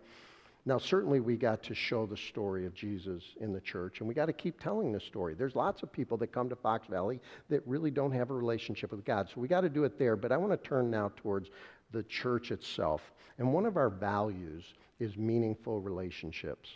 Now, 0.66 0.78
certainly 0.78 1.20
we 1.20 1.36
got 1.36 1.62
to 1.64 1.76
show 1.76 2.06
the 2.06 2.16
story 2.16 2.66
of 2.66 2.74
Jesus 2.74 3.22
in 3.40 3.52
the 3.52 3.60
church, 3.60 4.00
and 4.00 4.08
we 4.08 4.14
got 4.14 4.26
to 4.26 4.32
keep 4.32 4.60
telling 4.60 4.90
the 4.90 4.98
story. 4.98 5.34
There's 5.34 5.54
lots 5.54 5.84
of 5.84 5.92
people 5.92 6.16
that 6.18 6.32
come 6.32 6.48
to 6.48 6.56
Fox 6.56 6.88
Valley 6.88 7.20
that 7.48 7.62
really 7.66 7.92
don't 7.92 8.10
have 8.10 8.30
a 8.30 8.34
relationship 8.34 8.90
with 8.90 9.04
God, 9.04 9.28
so 9.28 9.40
we 9.40 9.46
got 9.46 9.60
to 9.60 9.68
do 9.68 9.84
it 9.84 9.96
there. 9.96 10.16
But 10.16 10.32
I 10.32 10.36
want 10.36 10.50
to 10.50 10.68
turn 10.68 10.90
now 10.90 11.12
towards 11.16 11.50
the 11.92 12.02
church 12.04 12.50
itself. 12.50 13.02
And 13.38 13.52
one 13.52 13.66
of 13.66 13.76
our 13.76 13.90
values 13.90 14.64
is 14.98 15.16
meaningful 15.16 15.80
relationships, 15.80 16.70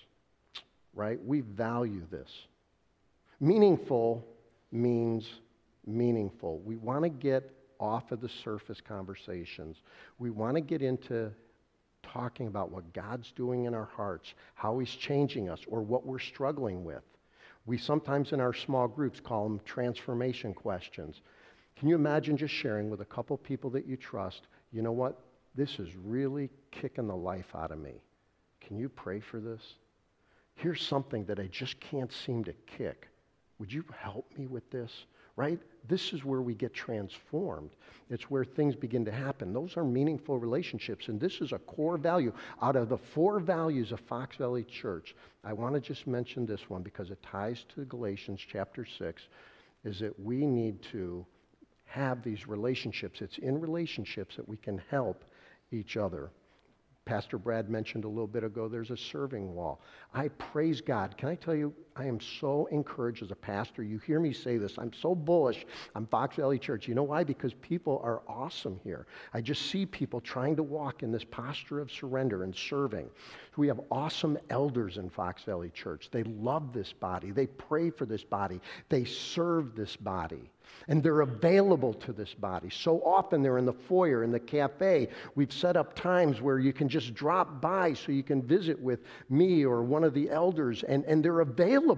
right? 0.95 1.19
We 1.25 1.41
value 1.41 2.03
this. 2.11 2.31
Meaningful 3.41 4.27
means 4.71 5.29
meaningful. 5.87 6.59
We 6.61 6.77
want 6.77 7.05
to 7.05 7.09
get 7.09 7.51
off 7.79 8.13
of 8.13 8.21
the 8.21 8.29
surface 8.29 8.81
conversations. 8.81 9.79
We 10.19 10.31
want 10.31 10.57
to 10.57 10.61
get 10.61 10.83
into 10.83 11.33
talking 12.03 12.47
about 12.47 12.71
what 12.71 12.93
God's 12.93 13.33
doing 13.33 13.65
in 13.65 13.75
our 13.75 13.89
hearts, 13.97 14.35
how 14.55 14.79
He's 14.79 14.91
changing 14.91 15.49
us, 15.49 15.61
or 15.67 15.81
what 15.81 16.07
we're 16.07 16.19
struggling 16.19 16.85
with. 16.85 17.03
We 17.67 17.79
sometimes 17.79 18.33
in 18.33 18.41
our 18.41 18.55
small 18.55 18.89
groups 18.89 19.21
call 19.21 19.45
them 19.45 19.61
transformation 19.65 20.55
questions. 20.55 21.21
Can 21.77 21.89
you 21.89 21.95
imagine 21.95 22.37
just 22.37 22.53
sharing 22.53 22.91
with 22.91 23.01
a 23.01 23.07
couple 23.07 23.37
people 23.39 23.71
that 23.71 23.87
you 23.87 23.97
trust 23.97 24.43
you 24.73 24.83
know 24.83 24.93
what? 24.93 25.19
This 25.55 25.79
is 25.79 25.89
really 26.05 26.51
kicking 26.71 27.09
the 27.09 27.17
life 27.17 27.55
out 27.55 27.73
of 27.73 27.79
me. 27.79 28.03
Can 28.61 28.79
you 28.79 28.89
pray 28.89 29.21
for 29.21 29.41
this? 29.41 29.63
Here's 30.55 30.83
something 30.83 31.25
that 31.25 31.41
I 31.41 31.47
just 31.47 31.81
can't 31.81 32.13
seem 32.13 32.45
to 32.45 32.53
kick. 32.67 33.09
Would 33.59 33.73
you 33.73 33.85
help 33.97 34.31
me 34.37 34.47
with 34.47 34.71
this? 34.71 34.93
Right? 35.37 35.59
This 35.89 36.13
is 36.13 36.25
where 36.25 36.43
we 36.43 36.55
get 36.55 36.75
transformed. 36.75 37.71
It's 38.11 38.31
where 38.31 38.45
things 38.45 38.77
begin 38.77 39.05
to 39.07 39.13
happen. 39.13 39.53
Those 39.53 39.77
are 39.77 39.85
meaningful 39.85 40.39
relationships, 40.39 41.09
and 41.09 41.19
this 41.19 41.41
is 41.41 41.53
a 41.53 41.59
core 41.59 41.97
value. 41.97 42.33
Out 42.61 42.77
of 42.77 42.89
the 42.89 42.99
four 42.99 43.41
values 43.41 43.91
of 43.93 44.01
Fox 44.01 44.37
Valley 44.37 44.65
Church, 44.65 45.15
I 45.43 45.53
want 45.55 45.75
to 45.75 45.81
just 45.81 46.07
mention 46.07 46.45
this 46.45 46.69
one 46.69 46.83
because 46.83 47.11
it 47.11 47.23
ties 47.23 47.65
to 47.75 47.85
Galatians 47.87 48.41
chapter 48.47 48.85
6, 48.85 49.23
is 49.85 50.01
that 50.01 50.19
we 50.21 50.45
need 50.45 50.83
to 50.93 51.25
have 51.91 52.23
these 52.23 52.47
relationships. 52.47 53.21
It's 53.21 53.39
in 53.39 53.61
relationships 53.61 54.37
that 54.37 54.49
we 54.49 54.57
can 54.57 54.81
help 54.91 55.25
each 55.73 55.97
other. 55.97 56.31
Pastor 57.05 57.39
Brad 57.39 57.69
mentioned 57.69 58.05
a 58.05 58.09
little 58.09 58.29
bit 58.29 58.45
ago, 58.45 58.69
there's 58.69 58.91
a 58.91 58.97
serving 58.97 59.53
wall. 59.55 59.81
I 60.15 60.29
praise 60.29 60.81
God. 60.81 61.17
Can 61.17 61.29
I 61.29 61.35
tell 61.35 61.55
you, 61.55 61.75
I 61.97 62.07
am 62.07 62.21
so 62.21 62.67
encouraged 62.67 63.23
as 63.23 63.31
a 63.31 63.37
pastor. 63.37 63.83
You 63.83 63.99
hear 63.99 64.21
me 64.21 64.33
say 64.33 64.57
this. 64.57 64.79
I'm 64.79 64.93
so 64.93 65.15
bullish 65.15 65.67
on 65.95 66.07
Fox 66.07 66.37
Valley 66.37 66.59
Church. 66.59 66.87
You 66.87 66.95
know 66.95 67.03
why? 67.03 67.25
Because 67.25 67.55
people 67.55 68.01
are 68.05 68.23
awesome 68.29 68.81
here. 68.85 69.07
I 69.35 69.41
just 69.41 69.71
see 69.71 69.87
people 69.87 70.21
trying 70.21 70.57
to 70.57 70.63
walk 70.63 71.03
in 71.03 71.13
this 71.13 71.25
posture 71.25 71.81
of 71.81 71.91
surrender 71.91 72.45
and 72.45 72.55
serving. 72.55 73.11
We 73.57 73.69
have 73.69 73.81
awesome 73.91 74.39
elders 74.51 74.97
in 74.97 75.11
Fox 75.11 75.43
Valley 75.43 75.71
Church. 75.71 76.09
They 76.11 76.23
love 76.23 76.73
this 76.73 76.93
body, 76.93 77.31
they 77.31 77.47
pray 77.47 77.91
for 77.91 78.07
this 78.07 78.25
body, 78.25 78.61
they 78.89 79.05
serve 79.05 79.75
this 79.75 79.97
body 79.97 80.51
and 80.89 81.03
they're 81.03 81.21
available 81.21 81.95
to 81.95 82.13
this 82.13 82.35
body. 82.35 82.69
So 82.71 83.03
often 83.05 83.43
they're 83.43 83.59
in 83.59 83.67
the 83.67 83.73
foyer, 83.73 84.25
in 84.25 84.31
the 84.31 84.41
cafe. 84.41 85.09
We've 85.35 85.53
set 85.53 85.77
up 85.77 85.95
times 85.95 86.41
where 86.41 86.59
you 86.59 86.73
can 86.73 86.89
just 86.89 87.15
drop 87.15 87.61
by 87.61 87.95
so 87.95 88.13
you 88.13 88.23
can 88.23 88.43
visit 88.43 88.81
with 88.81 89.01
me 89.29 89.65
or 89.65 89.83
one 89.83 90.05
of 90.05 90.15
the 90.15 90.31
elders, 90.31 90.83
and, 90.83 91.05
and 91.05 91.25
they're 91.25 91.41
available 91.41 91.90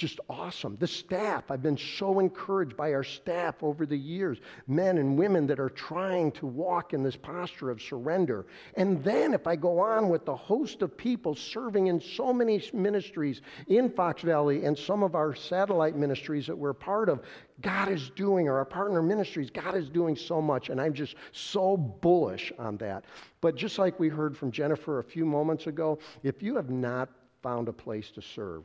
just 0.00 0.18
awesome. 0.30 0.78
The 0.80 0.86
staff, 0.86 1.50
I've 1.50 1.62
been 1.62 1.76
so 1.76 2.20
encouraged 2.20 2.74
by 2.74 2.94
our 2.94 3.04
staff 3.04 3.62
over 3.62 3.84
the 3.84 3.98
years, 3.98 4.38
men 4.66 4.96
and 4.96 5.18
women 5.18 5.46
that 5.48 5.60
are 5.60 5.68
trying 5.68 6.32
to 6.32 6.46
walk 6.46 6.94
in 6.94 7.02
this 7.02 7.16
posture 7.16 7.70
of 7.70 7.82
surrender. 7.82 8.46
And 8.78 9.04
then 9.04 9.34
if 9.34 9.46
I 9.46 9.56
go 9.56 9.78
on 9.78 10.08
with 10.08 10.24
the 10.24 10.34
host 10.34 10.80
of 10.80 10.96
people 10.96 11.34
serving 11.34 11.88
in 11.88 12.00
so 12.00 12.32
many 12.32 12.62
ministries 12.72 13.42
in 13.66 13.90
Fox 13.90 14.22
Valley 14.22 14.64
and 14.64 14.76
some 14.76 15.02
of 15.02 15.14
our 15.14 15.34
satellite 15.34 15.96
ministries 15.96 16.46
that 16.46 16.56
we're 16.56 16.72
part 16.72 17.10
of, 17.10 17.20
God 17.60 17.90
is 17.90 18.08
doing, 18.16 18.48
or 18.48 18.56
our 18.56 18.64
partner 18.64 19.02
ministries, 19.02 19.50
God 19.50 19.76
is 19.76 19.90
doing 19.90 20.16
so 20.16 20.40
much. 20.40 20.70
And 20.70 20.80
I'm 20.80 20.94
just 20.94 21.14
so 21.32 21.76
bullish 21.76 22.54
on 22.58 22.78
that. 22.78 23.04
But 23.42 23.54
just 23.54 23.78
like 23.78 24.00
we 24.00 24.08
heard 24.08 24.34
from 24.34 24.50
Jennifer 24.50 24.98
a 24.98 25.04
few 25.04 25.26
moments 25.26 25.66
ago, 25.66 25.98
if 26.22 26.42
you 26.42 26.56
have 26.56 26.70
not 26.70 27.10
found 27.42 27.68
a 27.68 27.72
place 27.72 28.10
to 28.12 28.22
serve, 28.22 28.64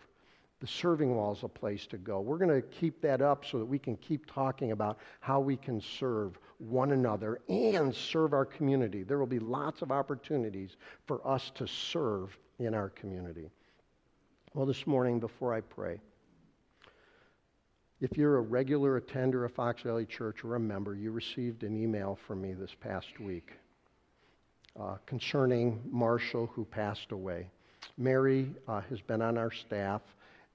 the 0.61 0.67
serving 0.67 1.15
wall 1.15 1.33
is 1.33 1.43
a 1.43 1.47
place 1.47 1.85
to 1.87 1.97
go. 1.97 2.21
We're 2.21 2.37
going 2.37 2.61
to 2.61 2.67
keep 2.67 3.01
that 3.01 3.21
up 3.21 3.45
so 3.45 3.59
that 3.59 3.65
we 3.65 3.77
can 3.77 3.97
keep 3.97 4.25
talking 4.25 4.71
about 4.71 4.97
how 5.19 5.39
we 5.39 5.57
can 5.57 5.81
serve 5.81 6.39
one 6.57 6.93
another 6.93 7.41
and 7.49 7.93
serve 7.93 8.33
our 8.33 8.45
community. 8.45 9.03
There 9.03 9.19
will 9.19 9.25
be 9.25 9.39
lots 9.39 9.81
of 9.81 9.91
opportunities 9.91 10.77
for 11.05 11.25
us 11.27 11.51
to 11.55 11.67
serve 11.67 12.37
in 12.59 12.73
our 12.73 12.89
community. 12.89 13.49
Well, 14.53 14.65
this 14.65 14.87
morning, 14.87 15.19
before 15.19 15.53
I 15.53 15.59
pray, 15.59 15.99
if 17.99 18.17
you're 18.17 18.37
a 18.37 18.41
regular 18.41 18.97
attender 18.97 19.43
of 19.43 19.53
Fox 19.53 19.81
Valley 19.81 20.05
Church 20.05 20.43
or 20.45 20.55
a 20.55 20.59
member, 20.59 20.95
you 20.95 21.11
received 21.11 21.63
an 21.63 21.75
email 21.75 22.17
from 22.27 22.41
me 22.41 22.53
this 22.53 22.73
past 22.79 23.19
week 23.19 23.51
uh, 24.79 24.95
concerning 25.05 25.81
Marshall, 25.89 26.49
who 26.53 26.63
passed 26.63 27.11
away. 27.11 27.49
Mary 27.97 28.49
uh, 28.67 28.81
has 28.89 29.01
been 29.01 29.21
on 29.21 29.37
our 29.37 29.51
staff 29.51 30.01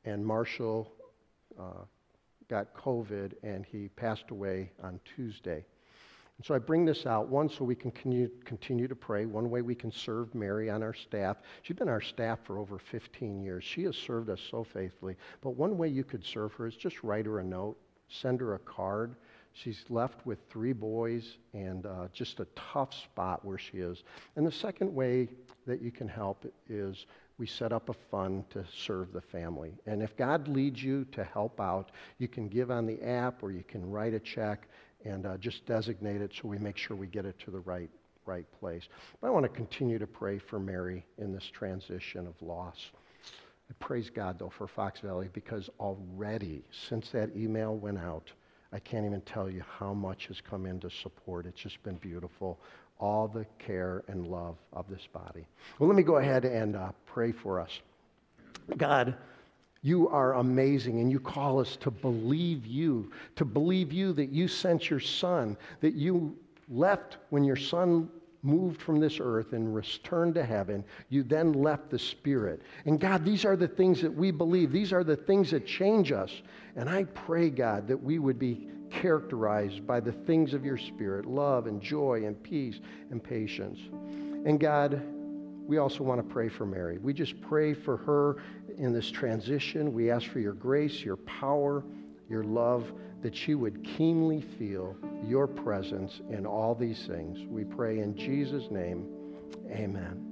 and 0.04 0.24
Marshall 0.24 0.92
uh, 1.58 1.84
got 2.48 2.74
COVID 2.74 3.32
and 3.42 3.64
he 3.64 3.88
passed 3.88 4.30
away 4.30 4.70
on 4.82 5.00
Tuesday. 5.16 5.64
And 6.40 6.46
so 6.46 6.54
I 6.54 6.58
bring 6.58 6.86
this 6.86 7.04
out, 7.04 7.28
one, 7.28 7.50
so 7.50 7.66
we 7.66 7.74
can 7.74 7.90
continue, 7.90 8.88
to 8.88 8.96
pray. 8.96 9.26
One 9.26 9.50
way 9.50 9.60
we 9.60 9.74
can 9.74 9.92
serve 9.92 10.34
Mary 10.34 10.70
on 10.70 10.82
our 10.82 10.94
staff. 10.94 11.36
She's 11.60 11.76
been 11.76 11.90
our 11.90 12.00
staff 12.00 12.38
for 12.44 12.58
over 12.58 12.78
15 12.78 13.42
years. 13.42 13.62
She 13.62 13.82
has 13.82 13.94
served 13.94 14.30
us 14.30 14.40
so 14.50 14.64
faithfully. 14.64 15.16
But 15.42 15.50
one 15.50 15.76
way 15.76 15.88
you 15.88 16.02
could 16.02 16.24
serve 16.24 16.54
her 16.54 16.66
is 16.66 16.76
just 16.76 17.04
write 17.04 17.26
her 17.26 17.40
a 17.40 17.44
note, 17.44 17.76
send 18.08 18.40
her 18.40 18.54
a 18.54 18.58
card. 18.58 19.16
She's 19.52 19.84
left 19.90 20.24
with 20.24 20.38
three 20.48 20.72
boys 20.72 21.36
and 21.52 21.84
uh, 21.84 22.08
just 22.14 22.40
a 22.40 22.46
tough 22.56 22.94
spot 22.94 23.44
where 23.44 23.58
she 23.58 23.76
is. 23.76 24.02
And 24.36 24.46
the 24.46 24.52
second 24.52 24.94
way 24.94 25.28
that 25.66 25.82
you 25.82 25.90
can 25.90 26.08
help 26.08 26.46
is 26.70 27.04
we 27.40 27.46
set 27.46 27.72
up 27.72 27.88
a 27.88 27.94
fund 28.10 28.44
to 28.50 28.62
serve 28.70 29.14
the 29.14 29.20
family. 29.22 29.72
And 29.86 30.02
if 30.02 30.14
God 30.14 30.46
leads 30.46 30.82
you 30.82 31.06
to 31.12 31.24
help 31.24 31.58
out, 31.58 31.90
you 32.18 32.28
can 32.28 32.48
give 32.48 32.70
on 32.70 32.84
the 32.84 33.02
app 33.02 33.42
or 33.42 33.50
you 33.50 33.64
can 33.66 33.90
write 33.90 34.12
a 34.12 34.20
check 34.20 34.68
and 35.06 35.24
uh, 35.24 35.38
just 35.38 35.64
designate 35.64 36.20
it 36.20 36.32
so 36.34 36.48
we 36.48 36.58
make 36.58 36.76
sure 36.76 36.98
we 36.98 37.06
get 37.06 37.24
it 37.24 37.38
to 37.38 37.50
the 37.50 37.60
right, 37.60 37.88
right 38.26 38.44
place. 38.60 38.86
But 39.20 39.28
I 39.28 39.30
want 39.30 39.44
to 39.44 39.48
continue 39.48 39.98
to 39.98 40.06
pray 40.06 40.38
for 40.38 40.60
Mary 40.60 41.02
in 41.16 41.32
this 41.32 41.44
transition 41.44 42.26
of 42.26 42.34
loss. 42.46 42.90
I 43.24 43.72
praise 43.78 44.10
God, 44.10 44.38
though, 44.38 44.50
for 44.50 44.66
Fox 44.68 45.00
Valley 45.00 45.30
because 45.32 45.70
already, 45.80 46.62
since 46.88 47.08
that 47.12 47.34
email 47.34 47.74
went 47.74 47.98
out, 47.98 48.30
I 48.70 48.80
can't 48.80 49.06
even 49.06 49.22
tell 49.22 49.48
you 49.48 49.64
how 49.78 49.94
much 49.94 50.26
has 50.26 50.42
come 50.42 50.66
in 50.66 50.78
to 50.80 50.90
support. 50.90 51.46
It's 51.46 51.60
just 51.60 51.82
been 51.82 51.96
beautiful 51.96 52.60
all 53.00 53.26
the 53.26 53.46
care 53.58 54.04
and 54.08 54.28
love 54.28 54.56
of 54.72 54.88
this 54.88 55.06
body. 55.12 55.46
Well, 55.78 55.88
let 55.88 55.96
me 55.96 56.02
go 56.02 56.18
ahead 56.18 56.44
and 56.44 56.76
uh, 56.76 56.92
pray 57.06 57.32
for 57.32 57.58
us. 57.58 57.80
God, 58.76 59.16
you 59.82 60.08
are 60.08 60.34
amazing, 60.34 61.00
and 61.00 61.10
you 61.10 61.18
call 61.18 61.58
us 61.58 61.76
to 61.76 61.90
believe 61.90 62.66
you, 62.66 63.10
to 63.36 63.44
believe 63.44 63.92
you 63.92 64.12
that 64.12 64.28
you 64.28 64.46
sent 64.46 64.90
your 64.90 65.00
son, 65.00 65.56
that 65.80 65.94
you 65.94 66.36
left 66.68 67.16
when 67.30 67.42
your 67.42 67.56
son 67.56 68.08
moved 68.42 68.80
from 68.80 69.00
this 69.00 69.18
earth 69.20 69.52
and 69.52 69.74
returned 69.74 70.34
to 70.34 70.44
heaven. 70.44 70.84
You 71.08 71.22
then 71.22 71.52
left 71.52 71.90
the 71.90 71.98
Spirit. 71.98 72.62
And 72.84 73.00
God, 73.00 73.24
these 73.24 73.44
are 73.44 73.56
the 73.56 73.68
things 73.68 74.00
that 74.02 74.14
we 74.14 74.30
believe. 74.30 74.72
These 74.72 74.92
are 74.92 75.04
the 75.04 75.16
things 75.16 75.50
that 75.50 75.66
change 75.66 76.12
us. 76.12 76.30
And 76.76 76.88
I 76.88 77.04
pray, 77.04 77.50
God, 77.50 77.88
that 77.88 78.02
we 78.02 78.18
would 78.18 78.38
be 78.38 78.68
characterized 78.90 79.86
by 79.86 80.00
the 80.00 80.12
things 80.12 80.54
of 80.54 80.64
your 80.64 80.78
Spirit 80.78 81.26
love 81.26 81.66
and 81.66 81.80
joy 81.80 82.24
and 82.26 82.40
peace 82.42 82.80
and 83.10 83.22
patience. 83.22 83.78
And 84.46 84.58
God, 84.58 85.02
we 85.66 85.78
also 85.78 86.02
want 86.02 86.26
to 86.26 86.34
pray 86.34 86.48
for 86.48 86.66
Mary. 86.66 86.98
We 86.98 87.12
just 87.12 87.40
pray 87.42 87.74
for 87.74 87.96
her 87.98 88.36
in 88.76 88.92
this 88.92 89.10
transition. 89.10 89.92
We 89.92 90.10
ask 90.10 90.26
for 90.28 90.40
your 90.40 90.54
grace, 90.54 91.00
your 91.00 91.16
power, 91.16 91.84
your 92.28 92.44
love, 92.44 92.90
that 93.22 93.36
she 93.36 93.54
would 93.54 93.84
keenly 93.84 94.40
feel 94.58 94.96
your 95.26 95.46
presence 95.46 96.20
in 96.30 96.46
all 96.46 96.74
these 96.74 97.06
things. 97.06 97.38
We 97.48 97.64
pray 97.64 98.00
in 98.00 98.16
Jesus' 98.16 98.70
name. 98.70 99.06
Amen. 99.70 100.29